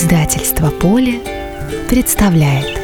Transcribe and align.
Издательство 0.00 0.70
«Поле» 0.70 1.20
представляет 1.88 2.80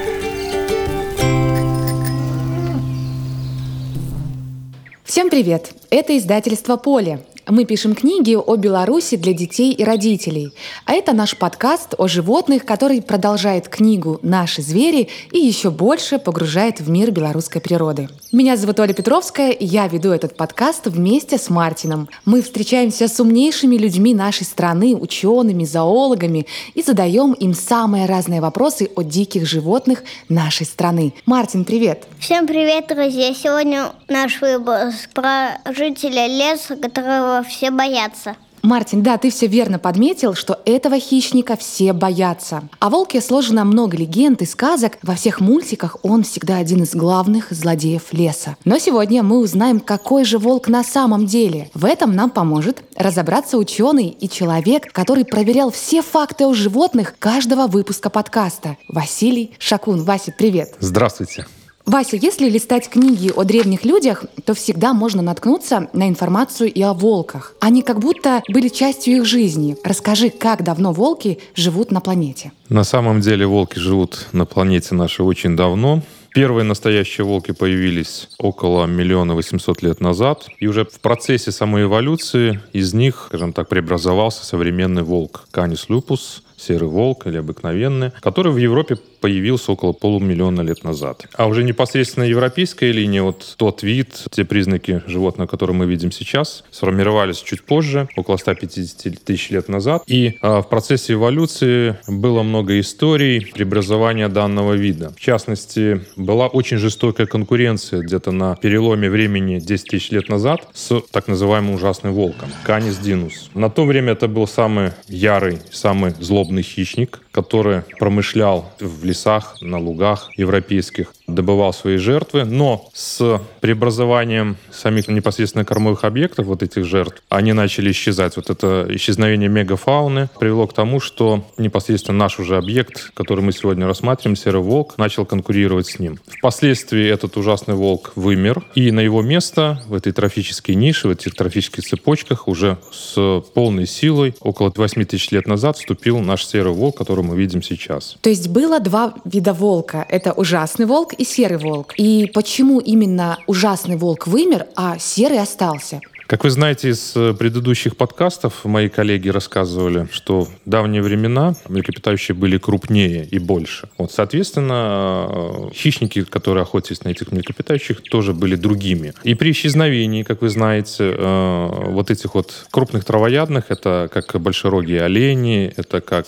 Всем 5.05 5.31
привет! 5.31 5.73
Это 5.91 6.19
издательство 6.19 6.77
«Поле» 6.77 7.21
Мы 7.47 7.67
пишем 7.67 7.95
книги 7.95 8.35
о 8.35 8.57
Беларуси 8.57 9.17
для 9.17 9.35
детей 9.35 9.73
и 9.73 9.85
родителей. 9.85 10.53
А 10.87 10.95
это 10.95 11.13
наш 11.13 11.37
подкаст 11.37 11.95
о 11.99 12.09
животных, 12.09 12.65
который 12.65 13.03
продолжает 13.03 13.69
книгу 13.69 14.19
«Наши 14.23 14.63
звери» 14.63 15.09
и 15.31 15.39
еще 15.41 15.71
больше 15.71 16.19
погружает 16.19 16.81
в 16.81 16.89
мир 16.89 17.11
белорусской 17.11 17.61
природы. 17.61 18.09
Меня 18.33 18.57
зовут 18.57 18.81
Оля 18.81 18.95
Петровская, 18.95 19.51
и 19.51 19.67
я 19.67 19.87
веду 19.89 20.11
этот 20.11 20.37
подкаст 20.37 20.87
вместе 20.87 21.37
с 21.37 21.51
Мартином. 21.51 22.09
Мы 22.25 22.41
встречаемся 22.41 23.09
с 23.09 23.21
умнейшими 23.21 23.77
людьми 23.77 24.15
нашей 24.15 24.45
страны, 24.45 24.97
учеными, 24.97 25.65
зоологами, 25.65 26.47
и 26.73 26.83
задаем 26.83 27.35
им 27.35 27.53
самые 27.53 28.07
разные 28.07 28.41
вопросы 28.41 28.91
о 28.97 29.03
диких 29.03 29.47
животных 29.47 30.03
нашей 30.31 30.65
страны. 30.65 31.13
Мартин, 31.27 31.67
привет! 31.67 32.05
Всем 32.19 32.47
привет, 32.47 32.87
друзья! 32.89 33.35
Сегодня 33.35 33.93
наш 34.09 34.41
выпуск 34.41 35.11
про 35.13 35.59
жителя 35.71 36.27
леса, 36.27 36.77
которого 36.77 37.34
которого 37.35 37.43
все 37.43 37.71
боятся. 37.71 38.37
Мартин, 38.63 39.03
да, 39.03 39.19
ты 39.19 39.31
все 39.31 39.47
верно 39.47 39.79
подметил, 39.79 40.33
что 40.33 40.59
этого 40.65 40.99
хищника 40.99 41.55
все 41.55 41.93
боятся. 41.93 42.63
О 42.79 42.89
волке 42.89 43.21
сложено 43.21 43.63
много 43.63 43.99
легенд 43.99 44.41
и 44.41 44.47
сказок. 44.47 44.97
Во 45.03 45.17
всех 45.17 45.41
мультиках 45.41 45.99
он 46.03 46.23
всегда 46.23 46.57
один 46.57 46.83
из 46.83 46.95
главных 46.95 47.51
злодеев 47.51 48.05
леса. 48.13 48.57
Но 48.65 48.79
сегодня 48.79 49.23
мы 49.23 49.39
узнаем, 49.41 49.81
какой 49.81 50.25
же 50.25 50.39
волк 50.39 50.69
на 50.69 50.83
самом 50.83 51.27
деле. 51.27 51.71
В 51.75 51.85
этом 51.85 52.17
нам 52.17 52.31
поможет 52.31 52.83
разобраться 52.97 53.59
ученый 53.59 54.09
и 54.09 54.31
человек, 54.31 54.91
который 54.93 55.27
проверял 55.27 55.71
все 55.71 56.01
факты 56.01 56.47
о 56.47 56.55
животных 56.55 57.17
каждого 57.19 57.67
выпуска 57.67 58.09
подкаста. 58.09 58.79
Василий 58.89 59.55
Шакун. 59.59 60.05
Вася, 60.05 60.33
привет. 60.35 60.75
Здравствуйте. 60.81 61.45
Вася, 61.87 62.17
если 62.17 62.49
листать 62.49 62.89
книги 62.89 63.31
о 63.37 63.45
древних 63.45 63.85
людях, 63.85 64.25
то 64.47 64.55
всегда 64.55 64.95
можно 64.95 65.21
наткнуться 65.21 65.91
на 65.93 66.09
информацию 66.09 66.73
и 66.73 66.81
о 66.81 66.95
волках. 66.95 67.55
Они 67.61 67.83
как 67.83 68.01
будто 68.01 68.43
были 68.49 68.69
частью 68.69 69.17
их 69.17 69.27
жизни. 69.27 69.77
Расскажи, 69.85 70.31
как 70.31 70.65
давно 70.65 70.93
волки 70.93 71.39
живут 71.55 71.91
на 71.91 72.01
планете? 72.01 72.53
На 72.71 72.85
самом 72.85 73.21
деле 73.21 73.47
волки 73.47 73.79
живут 73.79 74.29
на 74.33 74.47
планете 74.47 74.95
нашей 74.95 75.27
очень 75.27 75.57
давно. 75.57 76.01
Первые 76.35 76.65
настоящие 76.65 77.25
волки 77.25 77.53
появились 77.53 78.29
около 78.39 78.87
миллиона 78.87 79.35
восемьсот 79.35 79.83
лет 79.83 80.01
назад. 80.01 80.49
И 80.59 80.67
уже 80.67 80.85
в 80.85 80.99
процессе 81.01 81.53
самой 81.53 81.85
эволюции 81.85 82.61
из 82.73 82.93
них, 82.95 83.27
скажем 83.29 83.53
так, 83.53 83.69
преобразовался 83.69 84.45
современный 84.45 85.03
волк 85.03 85.47
Canis 85.53 85.87
lupus, 85.89 86.41
серый 86.57 86.89
волк 86.89 87.27
или 87.27 87.37
обыкновенный, 87.37 88.11
который 88.21 88.53
в 88.53 88.57
Европе 88.57 88.97
появился 89.25 89.73
около 89.73 89.93
полумиллиона 89.93 90.61
лет 90.61 90.85
назад. 90.85 91.27
А 91.35 91.47
уже 91.47 91.65
непосредственно 91.65 92.25
европейская 92.25 92.93
линия, 92.93 93.23
вот 93.23 93.55
тот 93.57 93.83
вид, 93.83 94.23
те 94.31 94.45
признаки 94.45 95.03
животных, 95.07 95.49
которые 95.49 95.75
мы 95.75 95.87
видим 95.87 96.13
сейчас, 96.13 96.63
сформировались 96.71 97.39
чуть 97.39 97.63
позже, 97.63 98.07
около 98.17 98.37
150 98.37 99.25
тысяч 99.25 99.49
лет 99.49 99.71
назад. 99.71 100.03
И 100.07 100.37
а, 100.43 100.61
в 100.61 100.69
процессе 100.69 101.15
эволюции 101.15 101.97
было 102.07 102.43
много 102.43 102.79
историй 102.79 103.51
преобразования 103.51 104.29
данного 104.29 104.75
вида. 104.75 105.15
В 105.17 105.21
частности, 105.21 106.03
была 106.17 106.49
очень 106.49 106.77
жестокая 106.77 107.27
конкуренция 107.27 108.03
где-то 108.03 108.31
на 108.31 108.57
переломе 108.57 109.09
времени 109.09 109.59
10 109.59 109.89
тысяч 109.89 110.11
лет 110.11 110.29
назад 110.29 110.69
с 110.75 111.01
так 111.11 111.29
называемым 111.29 111.77
ужасным 111.77 112.13
волком, 112.13 112.51
Canis 112.67 113.03
динус. 113.03 113.49
На 113.55 113.71
то 113.71 113.87
время 113.87 114.13
это 114.13 114.29
был 114.29 114.47
самый 114.47 114.91
ярый, 115.09 115.61
самый 115.71 116.11
злобный 116.21 116.63
хищник, 116.63 117.24
который 117.35 117.83
промышлял 117.99 118.71
в 118.79 119.05
лесах, 119.05 119.57
на 119.61 119.79
лугах 119.79 120.31
европейских, 120.37 121.13
добывал 121.27 121.73
свои 121.73 121.97
жертвы, 121.97 122.45
но 122.45 122.89
с 122.93 123.41
преобразованием 123.61 124.57
самих 124.73 125.09
непосредственно 125.09 125.65
кормовых 125.65 126.05
объектов, 126.05 126.47
вот 126.47 126.63
этих 126.63 126.85
жертв, 126.85 127.23
они 127.29 127.53
начали 127.53 127.91
исчезать. 127.91 128.37
Вот 128.37 128.51
это 128.51 128.87
исчезновение 128.91 129.49
мегафауны 129.49 130.29
привело 130.39 130.67
к 130.67 130.75
тому, 130.75 131.01
что 131.01 131.45
непосредственно 131.57 132.19
наш 132.19 132.39
уже 132.39 132.57
объект, 132.57 133.13
который 133.15 133.43
мы 133.43 133.53
сегодня 133.53 133.87
рассматриваем, 133.87 134.37
серый 134.37 134.61
волк, 134.61 134.99
начал 134.99 135.25
конкурировать 135.25 135.87
с 135.87 135.99
ним. 135.99 136.19
Впоследствии 136.27 137.07
этот 137.09 137.37
ужасный 137.37 137.75
волк 137.75 138.13
вымер, 138.17 138.65
и 138.75 138.91
на 138.91 139.01
его 139.01 139.23
место 139.23 139.83
в 139.87 139.95
этой 139.95 140.13
трофической 140.13 140.75
нише, 140.75 141.09
в 141.09 141.11
этих 141.13 141.35
трофических 141.35 141.85
цепочках 141.85 142.49
уже 142.49 142.79
с 142.93 143.41
полной 143.55 143.87
силой 143.87 144.35
около 144.41 144.73
8 144.75 145.05
тысяч 145.05 145.31
лет 145.31 145.47
назад 145.47 145.79
вступил 145.79 146.19
наш 146.19 146.45
серый 146.47 146.73
волк, 146.73 146.99
который 146.99 147.25
мы 147.25 147.37
видим 147.37 147.63
сейчас. 147.63 148.17
То 148.21 148.31
есть 148.31 148.49
было 148.49 148.81
два 148.81 149.15
вида 149.25 149.53
волка. 149.53 150.05
Это 150.09 150.33
ужасный 150.33 150.87
волк 150.87 151.14
и 151.15 151.25
серый 151.25 151.59
волк. 151.59 151.95
И 151.97 152.31
почему 152.33 152.81
именно 152.81 153.39
ужасный 153.47 153.97
волк 153.97 154.27
вымер, 154.27 154.67
а 154.77 154.99
серый 154.99 155.41
остался? 155.41 156.01
Как 156.27 156.43
вы 156.43 156.51
знаете 156.51 156.89
из 156.89 157.13
э, 157.17 157.35
предыдущих 157.35 157.99
подкастов, 157.99 158.65
мои 158.65 158.89
коллеги 158.89 159.29
рассказывали, 159.29 160.09
что 160.11 160.45
в 160.45 160.51
давние 160.65 161.03
времена 161.03 161.55
млекопитающие 161.69 162.35
были 162.35 162.57
крупнее 162.57 163.27
и 163.27 163.39
больше. 163.39 163.91
Вот, 163.99 164.11
соответственно, 164.11 165.29
э, 165.29 165.71
хищники, 165.75 166.25
которые 166.25 166.63
охотились 166.63 167.05
на 167.05 167.11
этих 167.11 167.31
млекопитающих, 167.31 168.01
тоже 168.01 168.33
были 168.33 168.57
другими. 168.57 169.13
И 169.23 169.35
при 169.35 169.51
исчезновении, 169.51 170.23
как 170.23 170.41
вы 170.41 170.49
знаете, 170.49 171.15
э, 171.15 171.69
вот 171.91 172.11
этих 172.11 172.35
вот 172.35 172.67
крупных 172.71 173.05
травоядных, 173.05 173.65
это 173.69 174.09
как 174.11 174.41
большерогие 174.41 175.03
олени, 175.03 175.73
это 175.77 176.01
как 176.01 176.27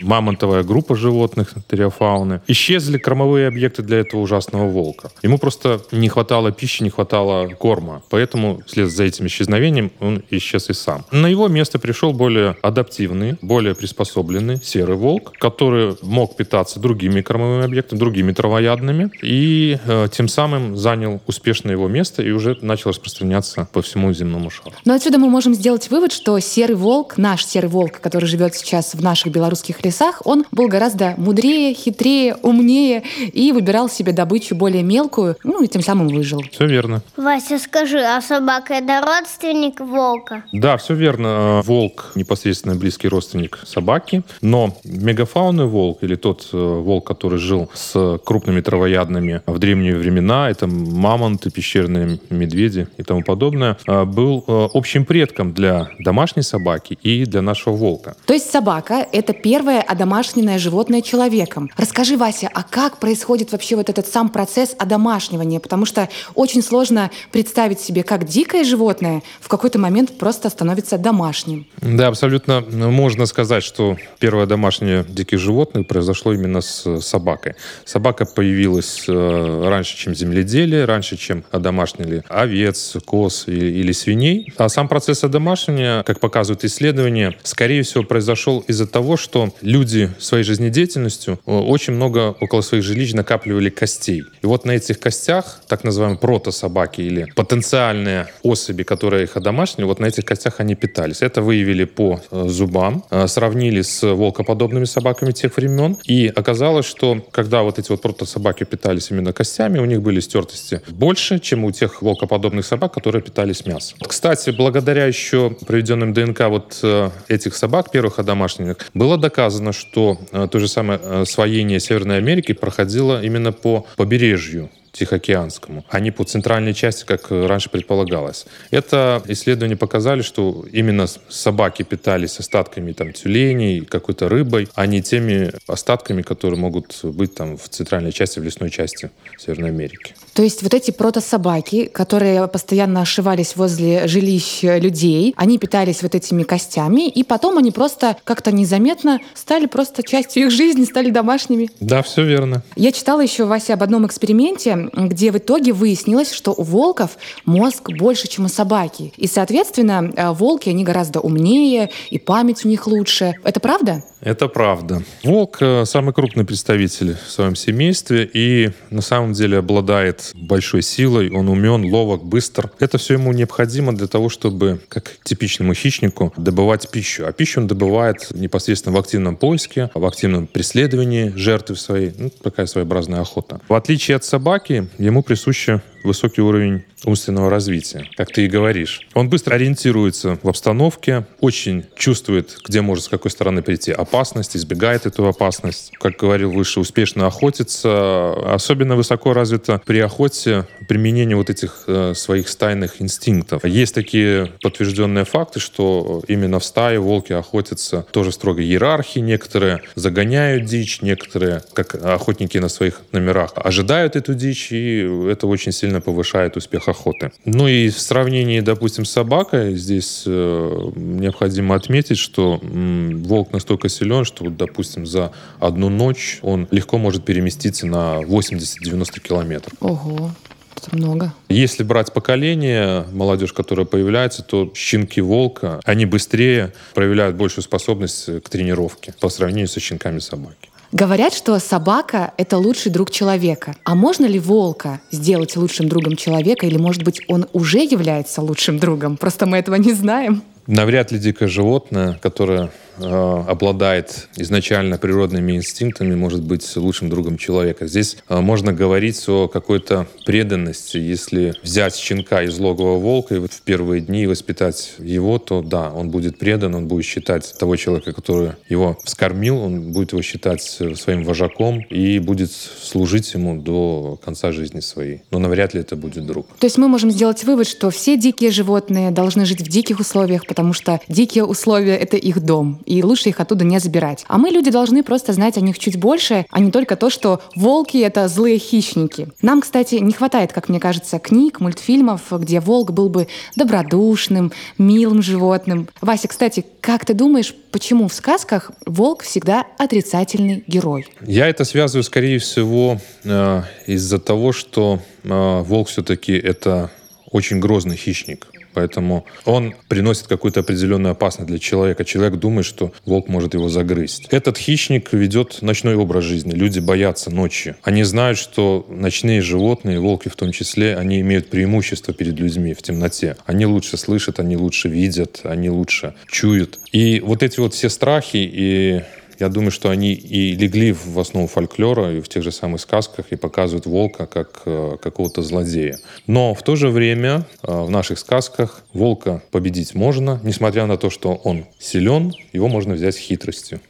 мамонтовая 0.00 0.62
группа 0.62 0.94
животных, 0.94 1.54
териофауны, 1.68 2.42
исчезли 2.46 2.98
кормовые 2.98 3.48
объекты 3.48 3.82
для 3.82 3.98
этого 3.98 4.20
ужасного 4.20 4.68
волка. 4.68 5.10
Ему 5.22 5.38
просто 5.38 5.80
не 5.90 6.08
хватало 6.08 6.52
пищи, 6.52 6.84
не 6.84 6.90
хватало 6.90 7.48
корма. 7.48 8.02
Поэтому 8.08 8.62
вслед 8.66 8.88
за 8.90 8.99
этим 9.04 9.26
исчезновением 9.26 9.92
он 10.00 10.22
исчез 10.30 10.70
и 10.70 10.72
сам. 10.72 11.04
На 11.10 11.26
его 11.26 11.48
место 11.48 11.78
пришел 11.78 12.12
более 12.12 12.56
адаптивный, 12.62 13.36
более 13.42 13.74
приспособленный 13.74 14.58
серый 14.62 14.96
волк, 14.96 15.32
который 15.38 15.96
мог 16.02 16.36
питаться 16.36 16.80
другими 16.80 17.20
кормовыми 17.20 17.64
объектами, 17.64 17.98
другими 17.98 18.32
травоядными, 18.32 19.10
и 19.22 19.78
э, 19.84 20.08
тем 20.12 20.28
самым 20.28 20.76
занял 20.76 21.20
успешно 21.26 21.70
его 21.70 21.88
место 21.88 22.22
и 22.22 22.30
уже 22.30 22.56
начал 22.60 22.90
распространяться 22.90 23.68
по 23.72 23.82
всему 23.82 24.12
земному 24.12 24.50
шару. 24.50 24.72
Но 24.84 24.94
отсюда 24.94 25.18
мы 25.18 25.28
можем 25.28 25.54
сделать 25.54 25.90
вывод, 25.90 26.12
что 26.12 26.38
серый 26.40 26.76
волк, 26.76 27.16
наш 27.18 27.44
серый 27.44 27.70
волк, 27.70 28.00
который 28.00 28.26
живет 28.26 28.54
сейчас 28.54 28.94
в 28.94 29.02
наших 29.02 29.32
белорусских 29.32 29.84
лесах, 29.84 30.22
он 30.24 30.44
был 30.52 30.68
гораздо 30.68 31.14
мудрее, 31.16 31.74
хитрее, 31.74 32.36
умнее 32.42 33.02
и 33.32 33.52
выбирал 33.52 33.88
себе 33.88 34.12
добычу 34.12 34.54
более 34.54 34.82
мелкую, 34.82 35.36
ну 35.44 35.62
и 35.62 35.68
тем 35.68 35.82
самым 35.82 36.08
выжил. 36.08 36.42
Все 36.50 36.66
верно. 36.66 37.02
Вася, 37.16 37.58
скажи, 37.58 38.00
а 38.00 38.20
собака 38.20 38.74
это 38.74 38.89
это 38.90 39.06
родственник 39.06 39.80
волка. 39.80 40.44
Да, 40.52 40.76
все 40.76 40.94
верно. 40.94 41.62
Волк 41.64 42.12
непосредственно 42.14 42.74
близкий 42.74 43.08
родственник 43.08 43.58
собаки, 43.66 44.22
но 44.40 44.74
мегафауный 44.84 45.66
волк 45.66 45.98
или 46.02 46.16
тот 46.16 46.48
э, 46.52 46.56
волк, 46.56 47.06
который 47.06 47.38
жил 47.38 47.70
с 47.74 48.18
крупными 48.24 48.60
травоядными 48.60 49.42
в 49.46 49.58
древние 49.58 49.96
времена, 49.96 50.50
это 50.50 50.66
мамонты, 50.66 51.50
пещерные 51.50 52.20
медведи 52.30 52.88
и 52.96 53.02
тому 53.02 53.22
подобное, 53.22 53.76
э, 53.86 54.04
был 54.04 54.44
э, 54.46 54.68
общим 54.74 55.04
предком 55.04 55.52
для 55.52 55.90
домашней 55.98 56.42
собаки 56.42 56.98
и 57.02 57.24
для 57.24 57.42
нашего 57.42 57.74
волка. 57.74 58.16
То 58.26 58.34
есть 58.34 58.50
собака— 58.50 59.06
это 59.12 59.32
первое 59.32 59.80
одомашненное 59.80 60.58
животное 60.58 61.02
человеком. 61.02 61.70
Расскажи, 61.76 62.16
Вася, 62.16 62.50
а 62.52 62.62
как 62.62 62.98
происходит 62.98 63.52
вообще 63.52 63.76
вот 63.76 63.88
этот 63.88 64.06
сам 64.06 64.28
процесс 64.28 64.74
одомашнивания? 64.78 65.60
Потому 65.60 65.84
что 65.84 66.08
очень 66.34 66.62
сложно 66.62 67.10
представить 67.32 67.80
себе, 67.80 68.02
как 68.02 68.24
дикое 68.24 68.64
животное 68.64 68.79
животное 68.80 69.22
в 69.40 69.48
какой-то 69.48 69.78
момент 69.78 70.16
просто 70.18 70.48
становится 70.48 70.96
домашним. 70.96 71.66
Да, 71.82 72.08
абсолютно 72.08 72.60
можно 72.60 73.26
сказать, 73.26 73.62
что 73.62 73.98
первое 74.18 74.46
домашнее 74.46 75.04
диких 75.06 75.38
животных 75.38 75.86
произошло 75.86 76.32
именно 76.32 76.62
с 76.62 77.00
собакой. 77.00 77.54
Собака 77.84 78.24
появилась 78.24 79.04
э, 79.06 79.68
раньше, 79.68 79.98
чем 79.98 80.14
земледелие, 80.14 80.86
раньше, 80.86 81.18
чем 81.18 81.44
одомашнили 81.50 82.22
овец, 82.28 82.96
коз 83.04 83.48
или 83.48 83.92
свиней. 83.92 84.50
А 84.56 84.70
сам 84.70 84.88
процесс 84.88 85.24
одомашнивания, 85.24 86.02
как 86.04 86.18
показывают 86.18 86.64
исследования, 86.64 87.36
скорее 87.42 87.82
всего 87.82 88.04
произошел 88.04 88.64
из-за 88.70 88.86
того, 88.86 89.18
что 89.18 89.50
люди 89.60 90.10
своей 90.18 90.44
жизнедеятельностью 90.44 91.38
э, 91.46 91.52
очень 91.52 91.92
много 91.92 92.34
около 92.40 92.62
своих 92.62 92.82
жилищ 92.82 93.12
накапливали 93.12 93.68
костей. 93.68 94.22
И 94.42 94.46
вот 94.46 94.64
на 94.64 94.72
этих 94.72 94.98
костях, 95.00 95.60
так 95.68 95.84
называемые 95.84 96.18
протособаки 96.18 97.02
или 97.02 97.26
потенциальные 97.36 98.28
осы 98.42 98.69
особей, 98.70 98.84
которые 98.84 99.24
их 99.24 99.36
одомашнили, 99.36 99.86
вот 99.86 100.00
на 100.00 100.06
этих 100.06 100.24
костях 100.24 100.60
они 100.60 100.74
питались. 100.74 101.22
Это 101.22 101.42
выявили 101.42 101.84
по 101.84 102.20
э, 102.30 102.48
зубам, 102.48 103.04
э, 103.10 103.26
сравнили 103.26 103.82
с 103.82 104.02
волкоподобными 104.02 104.86
собаками 104.86 105.32
тех 105.32 105.56
времен, 105.56 105.96
и 106.08 106.32
оказалось, 106.36 106.86
что 106.86 107.18
когда 107.32 107.62
вот 107.62 107.78
эти 107.78 107.90
вот 107.90 108.02
протособаки 108.02 108.64
питались 108.64 109.10
именно 109.10 109.32
костями, 109.32 109.78
у 109.78 109.84
них 109.84 110.00
были 110.00 110.20
стертости 110.20 110.80
больше, 110.88 111.38
чем 111.38 111.64
у 111.64 111.72
тех 111.72 112.02
волкоподобных 112.02 112.64
собак, 112.64 112.94
которые 112.94 113.22
питались 113.22 113.66
мясом. 113.66 113.98
Кстати, 114.06 114.50
благодаря 114.50 115.06
еще 115.06 115.50
проведенным 115.66 116.12
ДНК 116.12 116.40
вот 116.48 116.78
э, 116.82 117.10
этих 117.28 117.56
собак, 117.56 117.90
первых 117.90 118.18
одомашненных, 118.18 118.76
было 118.94 119.16
доказано, 119.16 119.72
что 119.72 120.18
то 120.50 120.58
же 120.58 120.68
самое 120.68 121.00
освоение 121.22 121.80
Северной 121.80 122.18
Америки 122.18 122.52
проходило 122.52 123.22
именно 123.22 123.52
по 123.52 123.86
побережью 123.96 124.70
Тихоокеанскому, 124.92 125.84
а 125.88 126.00
не 126.00 126.10
по 126.10 126.24
центральной 126.24 126.74
части, 126.74 127.04
как 127.04 127.30
раньше 127.30 127.70
предполагалось. 127.70 128.46
Это 128.70 129.22
исследования 129.28 129.76
показали, 129.76 130.22
что 130.22 130.64
именно 130.70 131.06
собаки 131.06 131.82
питались 131.82 132.38
остатками 132.38 132.92
там, 132.92 133.12
тюленей, 133.12 133.84
какой-то 133.84 134.28
рыбой, 134.28 134.68
а 134.74 134.86
не 134.86 135.02
теми 135.02 135.52
остатками, 135.66 136.22
которые 136.22 136.58
могут 136.58 136.98
быть 137.04 137.34
там 137.34 137.56
в 137.56 137.68
центральной 137.68 138.12
части, 138.12 138.40
в 138.40 138.44
лесной 138.44 138.70
части 138.70 139.10
Северной 139.38 139.70
Америки. 139.70 140.14
То 140.34 140.42
есть 140.42 140.62
вот 140.62 140.74
эти 140.74 140.90
протособаки, 140.90 141.86
которые 141.86 142.46
постоянно 142.48 143.02
ошивались 143.02 143.56
возле 143.56 144.06
жилищ 144.06 144.62
людей, 144.62 145.34
они 145.36 145.58
питались 145.58 146.02
вот 146.02 146.14
этими 146.14 146.42
костями, 146.42 147.08
и 147.08 147.24
потом 147.24 147.58
они 147.58 147.70
просто 147.70 148.16
как-то 148.24 148.52
незаметно 148.52 149.20
стали 149.34 149.66
просто 149.66 150.02
частью 150.02 150.44
их 150.44 150.50
жизни, 150.50 150.84
стали 150.84 151.10
домашними. 151.10 151.70
Да, 151.80 152.02
все 152.02 152.24
верно. 152.24 152.62
Я 152.76 152.92
читала 152.92 153.20
еще, 153.20 153.44
Вася, 153.44 153.74
об 153.74 153.82
одном 153.82 154.06
эксперименте, 154.06 154.90
где 154.94 155.32
в 155.32 155.38
итоге 155.38 155.72
выяснилось, 155.72 156.32
что 156.32 156.52
у 156.52 156.62
волков 156.62 157.16
мозг 157.44 157.90
больше, 157.90 158.28
чем 158.28 158.46
у 158.46 158.48
собаки. 158.48 159.12
И, 159.16 159.26
соответственно, 159.26 160.12
э, 160.14 160.30
волки, 160.30 160.68
они 160.68 160.84
гораздо 160.84 161.20
умнее, 161.20 161.90
и 162.10 162.18
память 162.18 162.64
у 162.64 162.68
них 162.68 162.86
лучше. 162.86 163.34
Это 163.44 163.60
правда? 163.60 164.02
Это 164.20 164.48
правда. 164.48 165.02
Волк 165.24 165.58
э, 165.60 165.84
самый 165.86 166.12
крупный 166.12 166.44
представитель 166.44 167.16
в 167.26 167.30
своем 167.30 167.56
семействе 167.56 168.28
и 168.32 168.70
на 168.90 169.00
самом 169.00 169.32
деле 169.32 169.58
обладает 169.58 170.19
большой 170.34 170.82
силой, 170.82 171.30
он 171.30 171.48
умен, 171.48 171.84
ловок, 171.84 172.24
быстр. 172.24 172.70
Это 172.78 172.98
все 172.98 173.14
ему 173.14 173.32
необходимо 173.32 173.94
для 173.94 174.06
того, 174.06 174.28
чтобы, 174.28 174.80
как 174.88 175.16
типичному 175.24 175.74
хищнику, 175.74 176.32
добывать 176.36 176.90
пищу. 176.90 177.26
А 177.26 177.32
пищу 177.32 177.60
он 177.60 177.66
добывает 177.66 178.28
непосредственно 178.30 178.96
в 178.96 178.98
активном 178.98 179.36
поиске, 179.36 179.90
в 179.94 180.04
активном 180.04 180.46
преследовании 180.46 181.32
жертвы 181.36 181.76
своей. 181.76 182.12
Ну, 182.16 182.30
такая 182.30 182.66
своеобразная 182.66 183.20
охота. 183.20 183.60
В 183.68 183.74
отличие 183.74 184.16
от 184.16 184.24
собаки, 184.24 184.88
ему 184.98 185.22
присуще 185.22 185.82
высокий 186.02 186.40
уровень 186.40 186.82
умственного 187.04 187.50
развития, 187.50 188.08
как 188.16 188.30
ты 188.32 188.44
и 188.44 188.48
говоришь. 188.48 189.06
Он 189.14 189.28
быстро 189.28 189.54
ориентируется 189.54 190.38
в 190.42 190.48
обстановке, 190.48 191.24
очень 191.40 191.84
чувствует, 191.96 192.58
где 192.64 192.80
может 192.80 193.04
с 193.04 193.08
какой 193.08 193.30
стороны 193.30 193.62
прийти 193.62 193.92
опасность, 193.92 194.56
избегает 194.56 195.06
эту 195.06 195.26
опасность. 195.26 195.92
Как 195.98 196.16
говорил 196.16 196.50
выше, 196.52 196.80
успешно 196.80 197.26
охотится. 197.26 198.32
Особенно 198.54 198.96
высоко 198.96 199.32
развито 199.32 199.80
при 199.84 200.00
охоте 200.00 200.66
применение 200.88 201.36
вот 201.36 201.50
этих 201.50 201.84
э, 201.86 202.14
своих 202.14 202.48
стайных 202.48 203.00
инстинктов. 203.00 203.64
Есть 203.64 203.94
такие 203.94 204.52
подтвержденные 204.62 205.24
факты, 205.24 205.60
что 205.60 206.22
именно 206.28 206.58
в 206.58 206.64
стае 206.64 206.98
волки 206.98 207.32
охотятся 207.32 208.06
тоже 208.10 208.32
строго 208.32 208.62
иерархии. 208.62 209.20
Некоторые 209.20 209.82
загоняют 209.94 210.64
дичь, 210.64 211.02
некоторые, 211.02 211.62
как 211.72 211.94
охотники 211.94 212.58
на 212.58 212.68
своих 212.68 213.00
номерах, 213.12 213.52
ожидают 213.54 214.16
эту 214.16 214.34
дичь, 214.34 214.72
и 214.72 215.00
это 215.30 215.46
очень 215.46 215.72
сильно 215.72 215.89
сильно 215.90 216.00
повышает 216.00 216.56
успех 216.56 216.88
охоты. 216.88 217.32
Ну 217.44 217.66
и 217.66 217.88
в 217.88 217.98
сравнении, 217.98 218.60
допустим, 218.60 219.04
с 219.04 219.10
собакой, 219.10 219.74
здесь 219.74 220.22
э, 220.24 220.90
необходимо 220.94 221.74
отметить, 221.74 222.18
что 222.18 222.60
м, 222.62 223.24
волк 223.24 223.52
настолько 223.52 223.88
силен, 223.88 224.24
что, 224.24 224.44
вот, 224.44 224.56
допустим, 224.56 225.04
за 225.04 225.32
одну 225.58 225.88
ночь 225.88 226.38
он 226.42 226.68
легко 226.70 226.98
может 226.98 227.24
переместиться 227.24 227.86
на 227.86 228.20
80-90 228.22 229.20
километров. 229.20 229.74
Ого. 229.80 230.30
Это 230.76 230.96
много. 230.96 231.34
Если 231.48 231.82
брать 231.82 232.12
поколение, 232.12 233.04
молодежь, 233.12 233.52
которая 233.52 233.84
появляется, 233.84 234.42
то 234.42 234.72
щенки 234.74 235.20
волка, 235.20 235.80
они 235.84 236.06
быстрее 236.06 236.72
проявляют 236.94 237.36
большую 237.36 237.64
способность 237.64 238.26
к 238.42 238.48
тренировке 238.48 239.12
по 239.20 239.28
сравнению 239.28 239.68
со 239.68 239.80
щенками 239.80 240.20
собаки. 240.20 240.69
Говорят, 240.92 241.32
что 241.32 241.56
собака— 241.60 242.32
это 242.36 242.58
лучший 242.58 242.90
друг 242.90 243.12
человека. 243.12 243.76
А 243.84 243.94
можно 243.94 244.26
ли 244.26 244.40
волка 244.40 245.00
сделать 245.12 245.56
лучшим 245.56 245.88
другом 245.88 246.16
человека? 246.16 246.66
Или, 246.66 246.78
может 246.78 247.04
быть, 247.04 247.20
он 247.28 247.46
уже 247.52 247.78
является 247.78 248.42
лучшим 248.42 248.80
другом? 248.80 249.16
Просто 249.16 249.46
мы 249.46 249.58
этого 249.58 249.76
не 249.76 249.92
знаем. 249.92 250.42
Навряд 250.66 251.12
ли 251.12 251.20
дикое 251.20 251.48
животное, 251.48 252.18
которое 252.20 252.70
обладает 253.02 254.28
изначально 254.36 254.98
природными 254.98 255.56
инстинктами, 255.56 256.14
может 256.14 256.42
быть 256.42 256.76
лучшим 256.76 257.08
другом 257.08 257.38
человека. 257.38 257.86
Здесь 257.86 258.16
э, 258.28 258.40
можно 258.40 258.72
говорить 258.72 259.28
о 259.28 259.48
какой-то 259.48 260.06
преданности. 260.24 260.96
Если 260.96 261.54
взять 261.62 261.96
щенка 261.96 262.42
из 262.42 262.58
логова 262.58 262.98
волка 262.98 263.36
и 263.36 263.38
в 263.38 263.62
первые 263.62 264.00
дни 264.00 264.26
воспитать 264.26 264.94
его, 264.98 265.38
то 265.38 265.62
да, 265.62 265.90
он 265.90 266.10
будет 266.10 266.38
предан, 266.38 266.74
он 266.74 266.88
будет 266.88 267.04
считать 267.04 267.54
того 267.58 267.76
человека, 267.76 268.12
который 268.12 268.52
его 268.68 268.98
вскормил, 269.04 269.58
он 269.58 269.92
будет 269.92 270.12
его 270.12 270.22
считать 270.22 270.62
своим 270.62 271.24
вожаком 271.24 271.80
и 271.90 272.18
будет 272.18 272.52
служить 272.52 273.32
ему 273.34 273.60
до 273.60 274.18
конца 274.24 274.52
жизни 274.52 274.80
своей. 274.80 275.22
Но 275.30 275.38
навряд 275.38 275.74
ли 275.74 275.80
это 275.80 275.96
будет 275.96 276.26
друг. 276.26 276.46
То 276.58 276.66
есть 276.66 276.78
мы 276.78 276.88
можем 276.88 277.10
сделать 277.10 277.44
вывод, 277.44 277.66
что 277.66 277.90
все 277.90 278.16
дикие 278.16 278.50
животные 278.50 279.10
должны 279.10 279.44
жить 279.44 279.60
в 279.60 279.68
диких 279.68 280.00
условиях, 280.00 280.46
потому 280.46 280.72
что 280.72 281.00
дикие 281.08 281.44
условия— 281.44 281.96
это 281.96 282.16
их 282.16 282.40
дом, 282.40 282.80
и 282.90 283.04
лучше 283.04 283.28
их 283.28 283.38
оттуда 283.38 283.64
не 283.64 283.78
забирать. 283.78 284.24
А 284.26 284.36
мы, 284.36 284.50
люди, 284.50 284.70
должны 284.72 285.04
просто 285.04 285.32
знать 285.32 285.56
о 285.56 285.60
них 285.60 285.78
чуть 285.78 285.96
больше, 285.96 286.44
а 286.50 286.58
не 286.58 286.72
только 286.72 286.96
то, 286.96 287.08
что 287.08 287.40
волки— 287.54 287.96
это 287.98 288.26
злые 288.26 288.58
хищники. 288.58 289.28
Нам, 289.42 289.60
кстати, 289.60 289.94
не 289.94 290.12
хватает, 290.12 290.52
как 290.52 290.68
мне 290.68 290.80
кажется, 290.80 291.20
книг, 291.20 291.60
мультфильмов, 291.60 292.22
где 292.32 292.58
волк 292.58 292.90
был 292.90 293.08
бы 293.08 293.28
добродушным, 293.54 294.50
милым 294.76 295.22
животным. 295.22 295.88
Вася, 296.00 296.26
кстати, 296.26 296.64
как 296.80 297.04
ты 297.04 297.14
думаешь, 297.14 297.54
почему 297.70 298.08
в 298.08 298.12
сказках 298.12 298.72
волк 298.86 299.22
всегда 299.22 299.66
отрицательный 299.78 300.64
герой? 300.66 301.06
Я 301.24 301.46
это 301.46 301.64
связываю, 301.64 302.02
скорее 302.02 302.40
всего, 302.40 302.98
э, 303.22 303.62
из-за 303.86 304.18
того, 304.18 304.50
что 304.50 304.98
э, 305.22 305.62
волк 305.62 305.88
все-таки 305.88 306.32
это 306.32 306.90
очень 307.30 307.60
грозный 307.60 307.96
хищник. 307.96 308.48
Поэтому 308.74 309.24
он 309.44 309.74
приносит 309.88 310.26
какую-то 310.26 310.60
определенную 310.60 311.12
опасность 311.12 311.48
для 311.48 311.58
человека. 311.58 312.04
Человек 312.04 312.38
думает, 312.38 312.66
что 312.66 312.92
волк 313.04 313.28
может 313.28 313.54
его 313.54 313.68
загрызть. 313.68 314.26
Этот 314.30 314.58
хищник 314.58 315.12
ведет 315.12 315.62
ночной 315.62 315.94
образ 315.94 316.24
жизни. 316.24 316.52
Люди 316.52 316.80
боятся 316.80 317.30
ночи. 317.30 317.76
Они 317.82 318.02
знают, 318.04 318.38
что 318.38 318.86
ночные 318.88 319.40
животные, 319.42 320.00
волки 320.00 320.28
в 320.28 320.36
том 320.36 320.52
числе, 320.52 320.96
они 320.96 321.20
имеют 321.20 321.50
преимущество 321.50 322.14
перед 322.14 322.38
людьми 322.38 322.74
в 322.74 322.82
темноте. 322.82 323.36
Они 323.46 323.66
лучше 323.66 323.96
слышат, 323.96 324.40
они 324.40 324.56
лучше 324.56 324.88
видят, 324.88 325.40
они 325.44 325.70
лучше 325.70 326.14
чуют. 326.30 326.78
И 326.92 327.20
вот 327.20 327.42
эти 327.42 327.60
вот 327.60 327.74
все 327.74 327.88
страхи 327.88 328.38
и 328.38 329.02
я 329.40 329.48
думаю, 329.48 329.70
что 329.70 329.88
они 329.88 330.12
и 330.12 330.54
легли 330.54 330.92
в 330.92 331.18
основу 331.18 331.46
фольклора 331.46 332.12
и 332.12 332.20
в 332.20 332.28
тех 332.28 332.42
же 332.42 332.52
самых 332.52 332.80
сказках 332.80 333.26
и 333.30 333.36
показывают 333.36 333.86
волка 333.86 334.26
как 334.26 334.62
э, 334.66 334.98
какого-то 335.02 335.42
злодея. 335.42 335.98
Но 336.26 336.54
в 336.54 336.62
то 336.62 336.76
же 336.76 336.90
время 336.90 337.46
э, 337.62 337.72
в 337.72 337.90
наших 337.90 338.18
сказках 338.18 338.84
волка 338.92 339.42
победить 339.50 339.94
можно, 339.94 340.40
несмотря 340.44 340.84
на 340.86 340.98
то, 340.98 341.08
что 341.08 341.34
он 341.34 341.64
силен, 341.78 342.34
его 342.52 342.68
можно 342.68 342.94
взять 342.94 343.16
хитростью. 343.16 343.80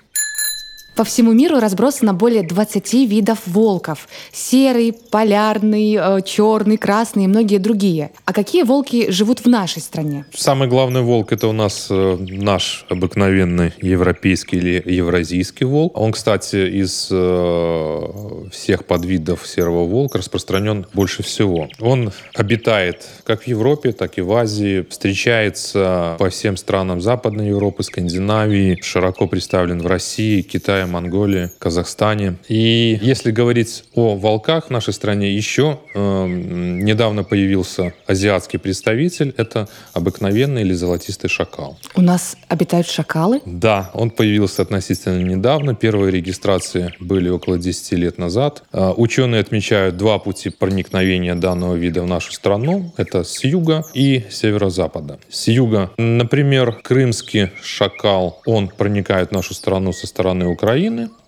По 0.96 1.04
всему 1.04 1.32
миру 1.32 1.60
разбросано 1.60 2.12
более 2.12 2.42
20 2.42 2.92
видов 3.08 3.38
волков. 3.46 4.08
Серый, 4.32 4.92
полярный, 4.92 5.94
э, 5.94 6.20
черный, 6.22 6.76
красный 6.76 7.24
и 7.24 7.26
многие 7.26 7.58
другие. 7.58 8.10
А 8.24 8.32
какие 8.32 8.64
волки 8.64 9.10
живут 9.10 9.40
в 9.40 9.46
нашей 9.46 9.80
стране? 9.80 10.24
Самый 10.34 10.68
главный 10.68 11.00
волк— 11.00 11.32
это 11.32 11.48
у 11.48 11.52
нас 11.52 11.86
э, 11.90 12.16
наш 12.18 12.84
обыкновенный 12.90 13.72
европейский 13.80 14.56
или 14.56 14.82
евразийский 14.84 15.64
волк. 15.64 15.96
Он, 15.96 16.12
кстати, 16.12 16.82
из 16.82 17.08
э, 17.10 18.48
всех 18.52 18.84
подвидов 18.84 19.46
серого 19.46 19.86
волка 19.86 20.18
распространен 20.18 20.86
больше 20.92 21.22
всего. 21.22 21.68
Он 21.80 22.12
обитает 22.34 23.06
как 23.24 23.42
в 23.42 23.46
Европе, 23.46 23.92
так 23.92 24.18
и 24.18 24.20
в 24.20 24.32
Азии. 24.32 24.84
Встречается 24.90 26.16
по 26.18 26.28
всем 26.28 26.56
странам 26.56 27.00
Западной 27.00 27.48
Европы, 27.48 27.82
Скандинавии. 27.82 28.78
Широко 28.82 29.26
представлен 29.26 29.80
в 29.80 29.86
России, 29.86 30.42
Китае, 30.42 30.79
Монголии, 30.86 31.50
Казахстане. 31.58 32.36
И 32.48 32.98
если 33.00 33.30
говорить 33.30 33.84
о 33.94 34.16
волках 34.16 34.66
в 34.66 34.70
нашей 34.70 34.92
стране, 34.92 35.32
еще 35.32 35.78
э, 35.94 36.26
недавно 36.26 37.24
появился 37.24 37.92
азиатский 38.06 38.58
представитель. 38.58 39.34
Это 39.36 39.68
обыкновенный 39.92 40.62
или 40.62 40.72
золотистый 40.72 41.30
шакал. 41.30 41.78
У 41.94 42.02
нас 42.02 42.36
обитают 42.48 42.88
шакалы? 42.88 43.40
Да, 43.44 43.90
он 43.94 44.10
появился 44.10 44.62
относительно 44.62 45.22
недавно. 45.22 45.74
Первые 45.74 46.10
регистрации 46.10 46.94
были 47.00 47.28
около 47.28 47.58
10 47.58 47.92
лет 47.92 48.18
назад. 48.18 48.62
Э, 48.72 48.92
ученые 48.96 49.40
отмечают 49.40 49.96
два 49.96 50.18
пути 50.18 50.50
проникновения 50.50 51.34
данного 51.34 51.74
вида 51.74 52.02
в 52.02 52.06
нашу 52.06 52.32
страну. 52.32 52.92
Это 52.96 53.24
с 53.24 53.44
юга 53.44 53.84
и 53.94 54.24
северо-запада. 54.30 55.18
С 55.28 55.48
юга, 55.48 55.90
например, 55.96 56.72
крымский 56.82 57.50
шакал, 57.62 58.40
он 58.46 58.68
проникает 58.68 59.30
в 59.30 59.32
нашу 59.32 59.54
страну 59.54 59.92
со 59.92 60.06
стороны 60.06 60.46
Украины, 60.46 60.69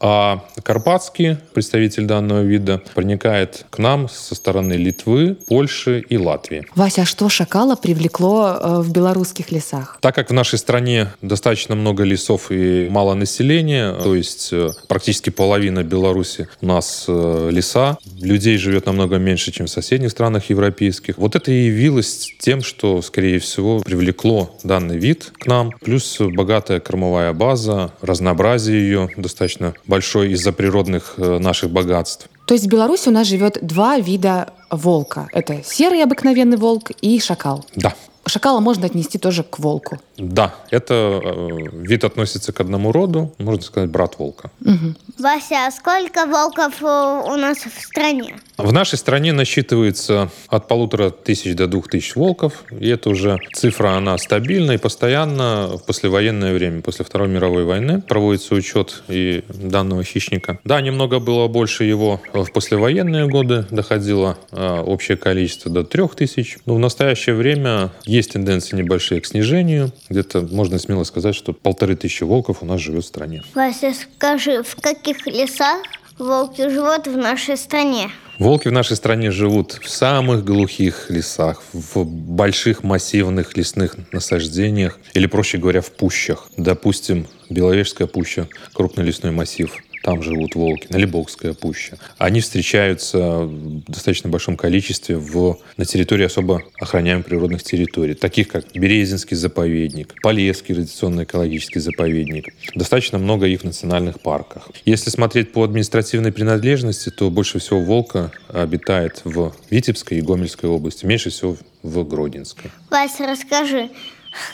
а 0.04 0.44
карпатский 0.64 1.36
представитель 1.54 2.06
данного 2.06 2.42
вида 2.42 2.82
проникает 2.94 3.66
к 3.70 3.78
нам 3.78 4.08
со 4.08 4.34
стороны 4.34 4.72
Литвы, 4.72 5.36
Польши 5.46 6.04
и 6.08 6.18
Латвии. 6.18 6.66
Вася, 6.74 7.02
а 7.02 7.04
что 7.04 7.28
шакала 7.28 7.76
привлекло 7.76 8.58
э, 8.60 8.80
в 8.80 8.90
белорусских 8.90 9.52
лесах? 9.52 9.98
Так 10.00 10.16
как 10.16 10.30
в 10.30 10.32
нашей 10.32 10.58
стране 10.58 11.12
достаточно 11.22 11.76
много 11.76 12.02
лесов 12.02 12.50
и 12.50 12.88
мало 12.90 13.14
населения, 13.14 13.92
то 13.92 14.16
есть 14.16 14.52
э, 14.52 14.70
практически 14.88 15.30
половина 15.30 15.84
Беларуси 15.84 16.48
у 16.60 16.66
нас 16.66 17.04
э, 17.06 17.50
леса, 17.52 17.96
людей 18.20 18.58
живет 18.58 18.86
намного 18.86 19.18
меньше, 19.18 19.52
чем 19.52 19.66
в 19.66 19.70
соседних 19.70 20.10
странах 20.10 20.50
европейских. 20.50 21.16
Вот 21.16 21.36
это 21.36 21.52
и 21.52 21.66
явилось 21.66 22.34
тем, 22.40 22.62
что, 22.62 23.02
скорее 23.02 23.38
всего, 23.38 23.78
привлекло 23.78 24.56
данный 24.64 24.98
вид 24.98 25.32
к 25.38 25.46
нам, 25.46 25.70
плюс 25.80 26.18
богатая 26.18 26.80
кормовая 26.80 27.32
база, 27.32 27.92
разнообразие 28.00 28.80
ее 28.82 29.08
достаточно 29.32 29.74
большое 29.86 30.32
из-за 30.32 30.52
природных 30.52 31.14
э, 31.16 31.38
наших 31.38 31.70
богатств. 31.70 32.28
То 32.46 32.54
есть 32.54 32.66
в 32.66 32.68
Беларуси 32.68 33.08
у 33.08 33.12
нас 33.12 33.26
живет 33.26 33.58
два 33.62 33.98
вида 33.98 34.52
волка. 34.70 35.28
Это 35.32 35.62
серый 35.64 36.02
обыкновенный 36.02 36.56
волк 36.56 36.90
и 37.00 37.18
шакал. 37.20 37.64
Да. 37.74 37.94
Шакала 38.26 38.60
можно 38.60 38.86
отнести 38.86 39.18
тоже 39.18 39.42
к 39.42 39.58
волку. 39.58 39.98
Да, 40.16 40.54
это 40.70 41.20
э, 41.22 41.48
вид 41.72 42.04
относится 42.04 42.52
к 42.52 42.60
одному 42.60 42.92
роду, 42.92 43.34
можно 43.38 43.62
сказать, 43.62 43.90
брат 43.90 44.18
волка. 44.18 44.50
Угу. 44.60 44.94
Вася, 45.18 45.66
а 45.66 45.70
сколько 45.70 46.26
волков 46.26 46.80
э, 46.82 46.84
у 46.84 47.36
нас 47.36 47.58
в 47.58 47.80
стране? 47.82 48.36
В 48.58 48.72
нашей 48.72 48.96
стране 48.96 49.32
насчитывается 49.32 50.30
от 50.48 50.68
полутора 50.68 51.10
тысяч 51.10 51.56
до 51.56 51.66
двух 51.66 51.88
тысяч 51.88 52.14
волков. 52.14 52.64
И 52.70 52.88
это 52.88 53.10
уже 53.10 53.38
цифра, 53.54 53.96
она 53.96 54.16
стабильна 54.18 54.72
и 54.72 54.78
постоянно 54.78 55.76
в 55.76 55.84
послевоенное 55.84 56.54
время, 56.54 56.80
после 56.82 57.04
Второй 57.04 57.28
мировой 57.28 57.64
войны, 57.64 58.00
проводится 58.02 58.54
учет 58.54 59.02
и 59.08 59.42
данного 59.48 60.04
хищника. 60.04 60.60
Да, 60.64 60.80
немного 60.80 61.18
было 61.18 61.48
больше 61.48 61.84
его 61.84 62.20
в 62.32 62.52
послевоенные 62.52 63.26
годы, 63.26 63.66
доходило 63.70 64.38
э, 64.52 64.80
общее 64.80 65.16
количество 65.16 65.70
до 65.70 65.82
трех 65.82 66.14
тысяч. 66.14 66.58
Но 66.66 66.76
в 66.76 66.78
настоящее 66.78 67.34
время 67.34 67.90
есть 68.12 68.32
тенденции 68.32 68.76
небольшие 68.76 69.20
к 69.20 69.26
снижению. 69.26 69.90
Где-то 70.10 70.42
можно 70.42 70.78
смело 70.78 71.04
сказать, 71.04 71.34
что 71.34 71.52
полторы 71.52 71.96
тысячи 71.96 72.24
волков 72.24 72.58
у 72.60 72.66
нас 72.66 72.80
живет 72.80 73.04
в 73.04 73.06
стране. 73.06 73.42
Вася, 73.54 73.94
скажи, 73.94 74.62
в 74.62 74.76
каких 74.76 75.26
лесах 75.26 75.78
волки 76.18 76.68
живут 76.68 77.06
в 77.06 77.16
нашей 77.16 77.56
стране? 77.56 78.10
Волки 78.38 78.68
в 78.68 78.72
нашей 78.72 78.96
стране 78.96 79.30
живут 79.30 79.78
в 79.82 79.88
самых 79.88 80.44
глухих 80.44 81.06
лесах, 81.08 81.62
в 81.72 82.04
больших 82.04 82.82
массивных 82.82 83.56
лесных 83.56 83.96
насаждениях, 84.12 84.98
или, 85.14 85.26
проще 85.26 85.58
говоря, 85.58 85.80
в 85.80 85.90
пущах. 85.92 86.48
Допустим, 86.56 87.28
Беловежская 87.48 88.06
пуща, 88.06 88.48
крупный 88.74 89.04
лесной 89.04 89.32
массив– 89.32 89.74
там 90.02 90.22
живут 90.22 90.54
волки, 90.54 90.86
на 90.90 90.96
Лебовская 90.96 91.54
пуща. 91.54 91.96
Они 92.18 92.40
встречаются 92.40 93.18
в 93.18 93.84
достаточно 93.84 94.28
большом 94.28 94.56
количестве 94.56 95.16
в, 95.16 95.58
на 95.76 95.84
территории 95.84 96.24
особо 96.26 96.62
охраняемых 96.80 97.26
природных 97.26 97.62
территорий, 97.62 98.14
таких 98.14 98.48
как 98.48 98.72
Березинский 98.74 99.36
заповедник, 99.36 100.14
Полесский 100.22 100.74
радиационно 100.74 101.24
экологический 101.24 101.78
заповедник. 101.80 102.54
Достаточно 102.74 103.18
много 103.18 103.46
их 103.46 103.62
в 103.62 103.64
национальных 103.64 104.20
парках. 104.20 104.68
Если 104.84 105.10
смотреть 105.10 105.52
по 105.52 105.64
административной 105.64 106.32
принадлежности, 106.32 107.10
то 107.10 107.30
больше 107.30 107.58
всего 107.58 107.80
волка 107.80 108.32
обитает 108.48 109.22
в 109.24 109.54
Витебской 109.70 110.18
и 110.18 110.20
Гомельской 110.20 110.68
области, 110.68 111.06
меньше 111.06 111.30
всего 111.30 111.56
в 111.82 112.04
Гродинской. 112.04 112.70
Вася, 112.90 113.26
расскажи, 113.26 113.90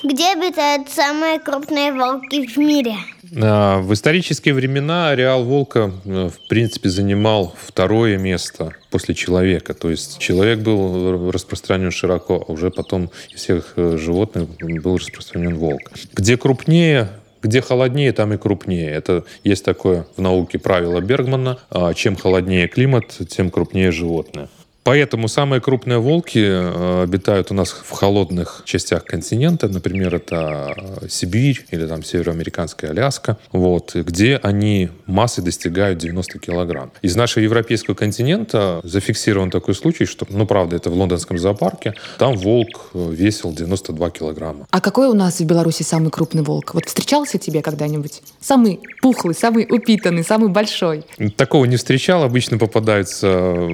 где 0.03 0.33
обитают 0.33 0.89
самые 0.89 1.39
крупные 1.39 1.93
волки 1.93 2.47
в 2.47 2.57
мире? 2.57 2.95
А, 3.37 3.81
в 3.81 3.93
исторические 3.93 4.55
времена 4.55 5.11
ареал 5.11 5.45
волка, 5.45 5.93
э, 6.05 6.31
в 6.31 6.49
принципе, 6.49 6.89
занимал 6.89 7.55
второе 7.59 8.19
место 8.19 8.73
после 8.91 9.15
человека. 9.15 9.75
То 9.75 9.91
есть 9.91 10.19
человек 10.19 10.61
был 10.61 11.31
распространен 11.31 11.91
широко, 11.91 12.45
а 12.47 12.53
уже 12.53 12.71
потом 12.71 13.11
из 13.31 13.41
всех 13.41 13.75
э, 13.77 13.97
животных 13.99 14.49
был 14.83 14.97
распространен 14.97 15.57
волк. 15.57 15.91
Где 16.15 16.37
крупнее, 16.37 17.11
где 17.43 17.61
холоднее, 17.61 18.13
там 18.13 18.33
и 18.33 18.39
крупнее. 18.39 18.91
Это 18.91 19.25
есть 19.45 19.65
такое 19.65 20.07
в 20.17 20.21
науке 20.21 20.59
правило 20.59 21.01
Бергмана. 21.01 21.59
А, 21.71 21.95
чем 21.95 22.17
холоднее 22.17 22.69
климат, 22.69 23.19
тем 23.29 23.51
крупнее 23.51 23.93
животное. 23.93 24.49
Поэтому 24.89 25.29
самые 25.29 25.61
крупные 25.61 25.99
волки 25.99 26.39
э, 26.43 27.03
обитают 27.03 27.51
у 27.51 27.55
нас 27.55 27.69
в 27.69 27.91
холодных 27.91 28.63
частях 28.65 29.05
континента. 29.05 29.69
Например, 29.69 30.15
это 30.15 30.75
э, 31.03 31.09
Сибирь 31.11 31.67
или 31.71 31.87
там 31.87 32.03
североамериканская 32.03 32.93
Аляска, 32.93 33.37
вот, 33.53 33.95
где 33.95 34.41
они 34.43 34.89
массой 35.05 35.45
достигают 35.45 35.99
90 35.99 36.39
килограмм. 36.39 36.91
Из 37.03 37.17
нашего 37.17 37.45
европейского 37.45 37.95
континента 37.95 38.81
зафиксирован 38.83 39.51
такой 39.51 39.75
случай, 39.75 40.07
что, 40.07 40.27
ну, 40.31 40.47
правда, 40.47 40.77
это 40.77 40.89
в 40.89 40.95
лондонском 40.95 41.37
зоопарке, 41.37 41.93
там 42.19 42.39
волк 42.39 42.89
э, 42.95 43.11
весил 43.13 43.53
92 43.53 44.09
килограмма. 44.09 44.67
А 44.71 44.81
какой 44.81 45.09
у 45.09 45.15
нас 45.15 45.39
в 45.39 45.45
Беларуси 45.45 45.83
самый 45.83 46.11
крупный 46.11 46.41
волк? 46.41 46.73
Вот 46.73 46.87
встречался 46.87 47.37
тебе 47.37 47.61
когда-нибудь? 47.61 48.23
Самый 48.41 48.81
пухлый, 49.03 49.35
самый 49.35 49.67
упитанный, 49.69 50.25
самый 50.25 50.49
большой? 50.49 51.05
Такого 51.37 51.67
не 51.67 51.77
встречал. 51.77 52.23
Обычно 52.23 52.57
попадаются 52.57 53.69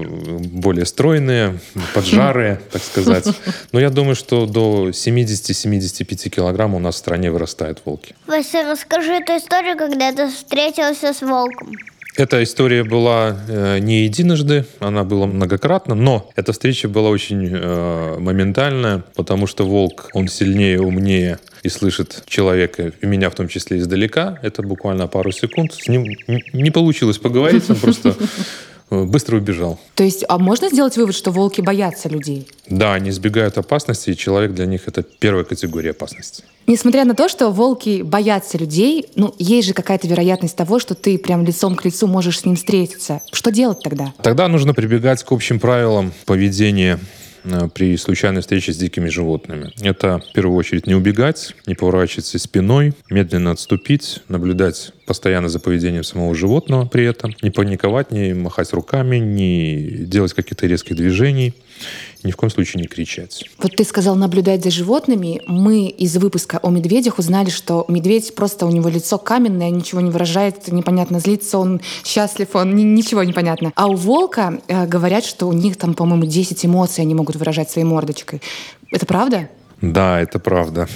более 0.50 0.86
строгие 0.86 1.03
стройные, 1.04 1.58
поджарые, 1.92 2.60
так 2.72 2.82
сказать. 2.82 3.26
Но 3.72 3.80
я 3.80 3.90
думаю, 3.90 4.14
что 4.14 4.46
до 4.46 4.88
70-75 4.88 6.30
килограмм 6.30 6.74
у 6.74 6.78
нас 6.78 6.94
в 6.94 6.98
стране 6.98 7.30
вырастают 7.30 7.82
волки. 7.84 8.14
Вася, 8.26 8.62
расскажи 8.70 9.12
эту 9.12 9.36
историю, 9.36 9.76
когда 9.76 10.12
ты 10.12 10.28
встретился 10.28 11.12
с 11.12 11.20
волком. 11.20 11.72
Эта 12.16 12.42
история 12.42 12.84
была 12.84 13.36
э, 13.48 13.80
не 13.80 14.04
единожды, 14.04 14.64
она 14.78 15.04
была 15.04 15.26
многократно, 15.26 15.94
но 15.94 16.30
эта 16.36 16.52
встреча 16.52 16.88
была 16.88 17.10
очень 17.10 17.50
э, 17.52 18.16
моментальная, 18.18 19.02
потому 19.14 19.46
что 19.46 19.66
волк, 19.66 20.08
он 20.14 20.28
сильнее, 20.28 20.80
умнее 20.80 21.38
и 21.64 21.68
слышит 21.68 22.22
человека, 22.26 22.92
и 22.98 23.06
меня 23.06 23.28
в 23.28 23.34
том 23.34 23.48
числе 23.48 23.78
издалека. 23.78 24.38
Это 24.42 24.62
буквально 24.62 25.06
пару 25.06 25.32
секунд. 25.32 25.74
С 25.74 25.88
ним 25.88 26.04
не 26.52 26.70
получилось 26.70 27.18
поговорить, 27.18 27.68
он 27.68 27.76
просто 27.76 28.14
быстро 28.90 29.36
убежал. 29.36 29.78
То 29.94 30.04
есть, 30.04 30.24
а 30.28 30.38
можно 30.38 30.68
сделать 30.68 30.96
вывод, 30.96 31.14
что 31.14 31.30
волки 31.30 31.60
боятся 31.60 32.08
людей? 32.08 32.48
Да, 32.68 32.94
они 32.94 33.10
избегают 33.10 33.58
опасности, 33.58 34.10
и 34.10 34.16
человек 34.16 34.52
для 34.52 34.66
них 34.66 34.82
это 34.86 35.02
первая 35.02 35.44
категория 35.44 35.90
опасности. 35.90 36.44
Несмотря 36.66 37.04
на 37.04 37.14
то, 37.14 37.28
что 37.28 37.50
волки 37.50 38.02
боятся 38.02 38.56
людей, 38.56 39.06
ну, 39.16 39.34
есть 39.38 39.68
же 39.68 39.74
какая-то 39.74 40.08
вероятность 40.08 40.56
того, 40.56 40.78
что 40.78 40.94
ты 40.94 41.18
прям 41.18 41.44
лицом 41.44 41.76
к 41.76 41.84
лицу 41.84 42.06
можешь 42.06 42.40
с 42.40 42.44
ним 42.44 42.56
встретиться. 42.56 43.20
Что 43.32 43.50
делать 43.50 43.80
тогда? 43.82 44.14
Тогда 44.22 44.48
нужно 44.48 44.72
прибегать 44.72 45.22
к 45.22 45.32
общим 45.32 45.60
правилам 45.60 46.12
поведения 46.24 46.98
Э, 46.98 46.98
при 47.74 47.96
случайной 47.96 48.40
встрече 48.40 48.72
с 48.72 48.76
дикими 48.76 49.08
животными. 49.08 49.72
Это 49.82 50.18
в 50.18 50.32
первую 50.32 50.56
очередь 50.56 50.86
не 50.86 50.94
убегать, 50.94 51.54
не 51.66 51.74
поворачиваться 51.74 52.38
спиной, 52.38 52.92
медленно 53.10 53.50
отступить, 53.50 54.22
наблюдать 54.28 54.92
постоянно 55.06 55.48
за 55.48 55.60
поведением 55.60 56.04
самого 56.04 56.34
животного 56.34 56.86
при 56.86 57.04
этом, 57.04 57.34
не 57.42 57.50
паниковать, 57.50 58.10
не 58.10 58.32
махать 58.32 58.72
руками, 58.72 59.16
не 59.16 60.04
делать 60.06 60.32
каких-то 60.32 60.66
резких 60.66 60.96
движений 60.96 61.54
ни 62.22 62.30
в 62.30 62.36
коем 62.36 62.50
случае 62.50 62.82
не 62.82 62.88
кричать. 62.88 63.44
Вот 63.58 63.76
ты 63.76 63.84
сказал 63.84 64.16
наблюдать 64.16 64.64
за 64.64 64.70
животными. 64.70 65.42
Мы 65.46 65.88
из 65.88 66.16
выпуска 66.16 66.58
о 66.62 66.70
медведях 66.70 67.18
узнали, 67.18 67.50
что 67.50 67.84
медведь 67.88 68.34
просто 68.34 68.66
у 68.66 68.70
него 68.70 68.88
лицо 68.88 69.18
каменное, 69.18 69.70
ничего 69.70 70.00
не 70.00 70.10
выражает, 70.10 70.68
непонятно, 70.72 71.20
злится 71.20 71.58
он, 71.58 71.80
счастлив 72.04 72.48
он, 72.54 72.74
ничего 72.74 73.22
не 73.22 73.32
понятно. 73.32 73.72
А 73.76 73.86
у 73.88 73.94
волка 73.94 74.60
э, 74.68 74.86
говорят, 74.86 75.24
что 75.24 75.46
у 75.46 75.52
них 75.52 75.76
там, 75.76 75.94
по-моему, 75.94 76.24
10 76.24 76.64
эмоций 76.64 77.02
они 77.02 77.14
могут 77.14 77.36
выражать 77.36 77.70
своей 77.70 77.86
мордочкой. 77.86 78.40
Это 78.90 79.06
правда? 79.06 79.50
Да, 79.80 80.20
это 80.20 80.38
правда. 80.38 80.88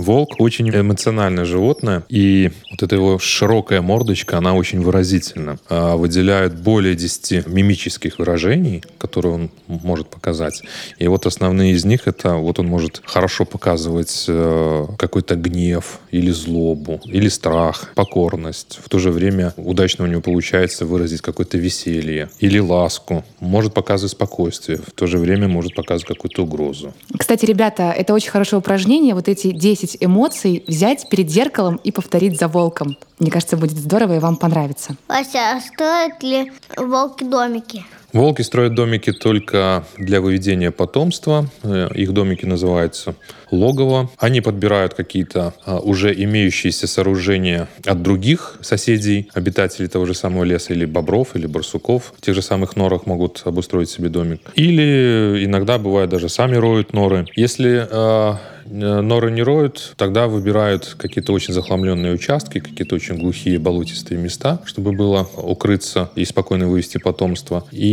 Волк 0.00 0.40
очень 0.40 0.68
эмоциональное 0.70 1.44
животное, 1.44 2.04
и 2.08 2.50
вот 2.70 2.82
эта 2.82 2.96
его 2.96 3.18
широкая 3.18 3.82
мордочка, 3.82 4.38
она 4.38 4.54
очень 4.54 4.80
выразительна. 4.80 5.58
А, 5.68 5.96
выделяет 5.96 6.58
более 6.60 6.94
10 6.94 7.46
мимических 7.46 8.18
выражений, 8.18 8.82
которые 8.98 9.34
он 9.34 9.50
может 9.66 10.08
показать. 10.08 10.62
И 10.98 11.06
вот 11.08 11.26
основные 11.26 11.72
из 11.72 11.84
них 11.84 12.06
это 12.06 12.34
вот 12.34 12.58
он 12.58 12.66
может 12.66 13.02
хорошо 13.04 13.44
показывать 13.44 14.24
э, 14.28 14.86
какой-то 14.98 15.36
гнев 15.36 16.00
или 16.10 16.30
злобу, 16.30 17.00
или 17.04 17.28
страх, 17.28 17.92
покорность. 17.94 18.80
В 18.82 18.88
то 18.88 18.98
же 18.98 19.10
время 19.10 19.52
удачно 19.56 20.04
у 20.04 20.08
него 20.08 20.20
получается 20.20 20.86
выразить 20.86 21.20
какое-то 21.20 21.58
веселье 21.58 22.30
или 22.38 22.58
ласку. 22.58 23.24
Может 23.40 23.74
показывать 23.74 24.12
спокойствие, 24.12 24.78
в 24.78 24.92
то 24.92 25.06
же 25.06 25.18
время 25.18 25.48
может 25.48 25.74
показывать 25.74 26.08
какую-то 26.08 26.42
угрозу. 26.42 26.92
Кстати, 27.16 27.44
ребята, 27.44 27.92
это 27.96 28.14
очень 28.14 28.30
хорошее 28.30 28.60
упражнение, 28.60 29.14
вот 29.14 29.28
эти 29.28 29.52
10 29.52 29.89
эмоций 29.98 30.64
взять 30.66 31.08
перед 31.08 31.30
зеркалом 31.30 31.80
и 31.82 31.90
повторить 31.90 32.38
за 32.38 32.48
волком. 32.48 32.96
Мне 33.18 33.30
кажется, 33.30 33.56
будет 33.56 33.76
здорово 33.76 34.16
и 34.16 34.18
вам 34.18 34.36
понравится. 34.36 34.96
Вася, 35.08 35.56
а 35.56 35.60
строят 35.60 36.22
ли 36.22 36.52
волки 36.76 37.24
домики? 37.24 37.84
Волки 38.12 38.42
строят 38.42 38.74
домики 38.74 39.12
только 39.12 39.84
для 39.96 40.20
выведения 40.20 40.70
потомства. 40.70 41.48
Э, 41.62 41.88
их 41.94 42.12
домики 42.12 42.44
называются 42.44 43.14
логово. 43.50 44.10
Они 44.18 44.40
подбирают 44.40 44.94
какие-то 44.94 45.54
а, 45.64 45.78
уже 45.78 46.12
имеющиеся 46.12 46.86
сооружения 46.86 47.68
от 47.84 48.02
других 48.02 48.58
соседей, 48.60 49.28
обитателей 49.34 49.88
того 49.88 50.06
же 50.06 50.14
самого 50.14 50.44
леса, 50.44 50.72
или 50.72 50.84
бобров, 50.84 51.34
или 51.34 51.46
барсуков. 51.46 52.12
В 52.16 52.20
тех 52.20 52.34
же 52.34 52.42
самых 52.42 52.76
норах 52.76 53.06
могут 53.06 53.42
обустроить 53.44 53.90
себе 53.90 54.08
домик. 54.08 54.40
Или 54.54 55.44
иногда 55.44 55.78
бывает 55.78 56.10
даже 56.10 56.28
сами 56.28 56.56
роют 56.56 56.92
норы. 56.92 57.26
Если 57.34 57.86
а, 57.90 58.38
Э, 58.70 59.00
норы 59.00 59.30
не 59.30 59.42
роют, 59.42 59.94
тогда 59.96 60.28
выбирают 60.28 60.94
какие-то 60.98 61.32
очень 61.32 61.52
захламленные 61.52 62.12
участки, 62.12 62.60
какие-то 62.60 62.94
очень 62.94 63.18
глухие 63.18 63.58
болотистые 63.58 64.20
места, 64.20 64.60
чтобы 64.64 64.92
было 64.92 65.28
укрыться 65.36 66.10
и 66.14 66.24
спокойно 66.24 66.68
вывести 66.68 66.98
потомство. 66.98 67.66
И, 67.72 67.86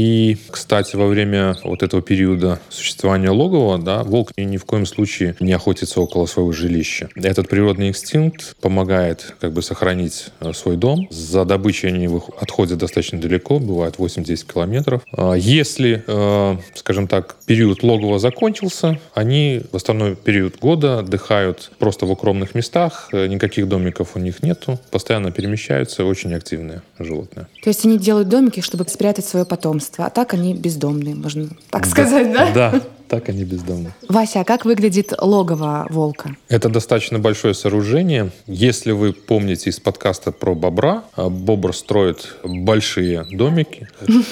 кстати, 0.49 0.95
во 0.95 1.07
время 1.07 1.55
вот 1.63 1.83
этого 1.83 2.01
периода 2.01 2.59
существования 2.69 3.29
логова, 3.29 3.77
да, 3.77 4.03
волк 4.03 4.31
ни 4.37 4.57
в 4.57 4.65
коем 4.65 4.85
случае 4.85 5.35
не 5.39 5.53
охотится 5.53 6.01
около 6.01 6.25
своего 6.25 6.51
жилища. 6.51 7.09
Этот 7.15 7.49
природный 7.49 7.89
инстинкт 7.89 8.55
помогает 8.61 9.35
как 9.39 9.53
бы 9.53 9.61
сохранить 9.61 10.27
э, 10.39 10.53
свой 10.53 10.77
дом. 10.77 11.07
За 11.09 11.45
добычей 11.45 11.89
они 11.89 12.07
отходят 12.39 12.77
достаточно 12.77 13.19
далеко, 13.19 13.59
бывает 13.59 13.95
8-10 13.97 14.53
километров. 14.53 15.01
А 15.11 15.33
если, 15.33 16.03
э, 16.05 16.57
скажем 16.75 17.07
так, 17.07 17.35
период 17.45 17.83
логова 17.83 18.19
закончился, 18.19 18.99
они 19.13 19.61
в 19.71 19.75
остальной 19.75 20.15
период 20.15 20.59
года 20.59 20.99
отдыхают 20.99 21.71
просто 21.79 22.05
в 22.05 22.11
укромных 22.11 22.55
местах, 22.55 23.09
э, 23.11 23.27
никаких 23.27 23.67
домиков 23.67 24.15
у 24.15 24.19
них 24.19 24.43
нету, 24.43 24.79
постоянно 24.91 25.31
перемещаются, 25.31 26.05
очень 26.05 26.33
активные 26.33 26.81
животные. 26.99 27.47
То 27.63 27.69
есть 27.69 27.85
они 27.85 27.97
делают 27.97 28.29
домики, 28.29 28.61
чтобы 28.61 28.87
спрятать 28.87 29.25
свое 29.25 29.45
потомство, 29.45 29.96
а 29.97 30.09
так 30.09 30.33
они 30.33 30.53
бездомные, 30.53 31.15
можно 31.15 31.49
так 31.69 31.85
сказать, 31.85 32.31
да? 32.31 32.51
Да, 32.51 32.81
так 33.07 33.29
они 33.29 33.43
бездомные. 33.43 33.93
Вася, 34.07 34.41
а 34.41 34.43
как 34.43 34.65
выглядит 34.65 35.13
логово 35.19 35.87
волка? 35.89 36.35
Это 36.49 36.69
достаточно 36.69 37.19
большое 37.19 37.53
сооружение. 37.53 38.31
Если 38.47 38.91
вы 38.91 39.13
помните 39.13 39.69
из 39.69 39.79
подкаста 39.79 40.31
про 40.31 40.55
бобра, 40.55 41.03
э, 41.15 41.27
бобр 41.29 41.75
строит 41.75 42.35
большие 42.43 43.25
домики, 43.31 43.87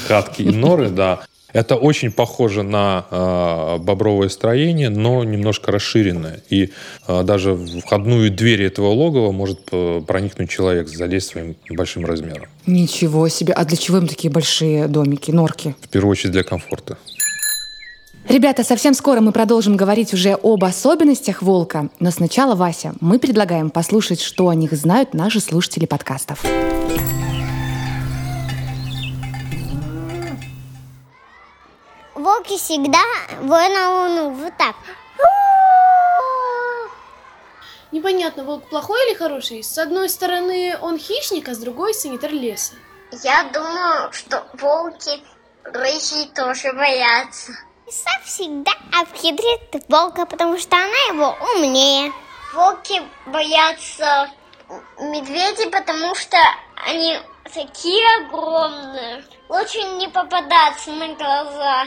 хатки 0.08 0.42
и 0.42 0.50
норы, 0.50 0.90
да. 0.90 1.22
Это 1.56 1.78
очень 1.78 2.12
похоже 2.12 2.64
на 2.64 3.06
э, 3.10 3.78
бобровое 3.80 4.28
строение, 4.28 4.90
но 4.90 5.24
немножко 5.24 5.72
расширенное. 5.72 6.42
И 6.50 6.72
э, 7.08 7.24
даже 7.24 7.54
в 7.54 7.80
входную 7.80 8.30
дверь 8.30 8.64
этого 8.64 8.90
логова 8.90 9.32
может 9.32 9.62
э, 9.72 10.02
проникнуть 10.06 10.50
человек, 10.50 10.90
залезть 10.90 11.30
своим 11.30 11.56
большим 11.70 12.06
размером. 12.06 12.48
Ничего 12.66 13.30
себе. 13.30 13.54
А 13.54 13.64
для 13.64 13.78
чего 13.78 14.00
им 14.00 14.08
такие 14.08 14.30
большие 14.30 14.90
домики, 14.90 15.32
норки? 15.32 15.76
В 15.80 15.88
первую 15.88 16.12
очередь 16.12 16.34
для 16.34 16.44
комфорта. 16.44 16.98
Ребята, 18.28 18.66
совсем 18.66 18.94
скоро 18.94 19.22
мы 19.22 19.32
продолжим 19.32 19.78
говорить 19.78 20.14
уже 20.14 20.34
об 20.34 20.62
особенностях 20.66 21.42
волка. 21.42 21.88
Но 22.02 22.12
сначала, 22.12 22.56
Вася, 22.56 22.96
мы 23.00 23.18
предлагаем 23.18 23.70
послушать, 23.70 24.20
что 24.20 24.50
о 24.50 24.56
них 24.56 24.74
знают 24.74 25.14
наши 25.14 25.40
слушатели 25.40 25.86
подкастов. 25.86 26.44
Волки 32.36 32.58
всегда 32.58 33.00
воют 33.42 33.74
на 33.74 33.90
луну. 33.90 34.30
Вот 34.32 34.54
так. 34.58 34.76
Непонятно, 37.92 38.44
волк 38.44 38.68
плохой 38.68 39.00
или 39.08 39.16
хороший? 39.16 39.64
С 39.64 39.78
одной 39.78 40.10
стороны 40.10 40.78
он 40.82 40.98
хищник, 40.98 41.48
а 41.48 41.54
с 41.54 41.60
другой 41.60 41.94
санитар 41.94 42.32
леса. 42.32 42.74
Я 43.24 43.44
думаю, 43.54 44.12
что 44.12 44.46
волки 44.54 45.24
рыжие 45.64 46.28
тоже 46.36 46.74
боятся. 46.74 47.54
Лиса 47.86 48.10
всегда 48.26 48.72
обхитрит 49.00 49.86
волка, 49.88 50.26
потому 50.26 50.58
что 50.58 50.76
она 50.76 51.14
его 51.14 51.38
умнее. 51.54 52.12
Волки 52.54 53.02
боятся 53.28 54.30
медведей, 55.00 55.70
потому 55.70 56.16
что 56.16 56.38
они 56.86 57.18
такие 57.54 58.04
огромные. 58.26 59.24
Лучше 59.50 59.80
не 59.98 60.08
попадаться 60.08 60.92
на 60.92 61.14
глаза. 61.16 61.86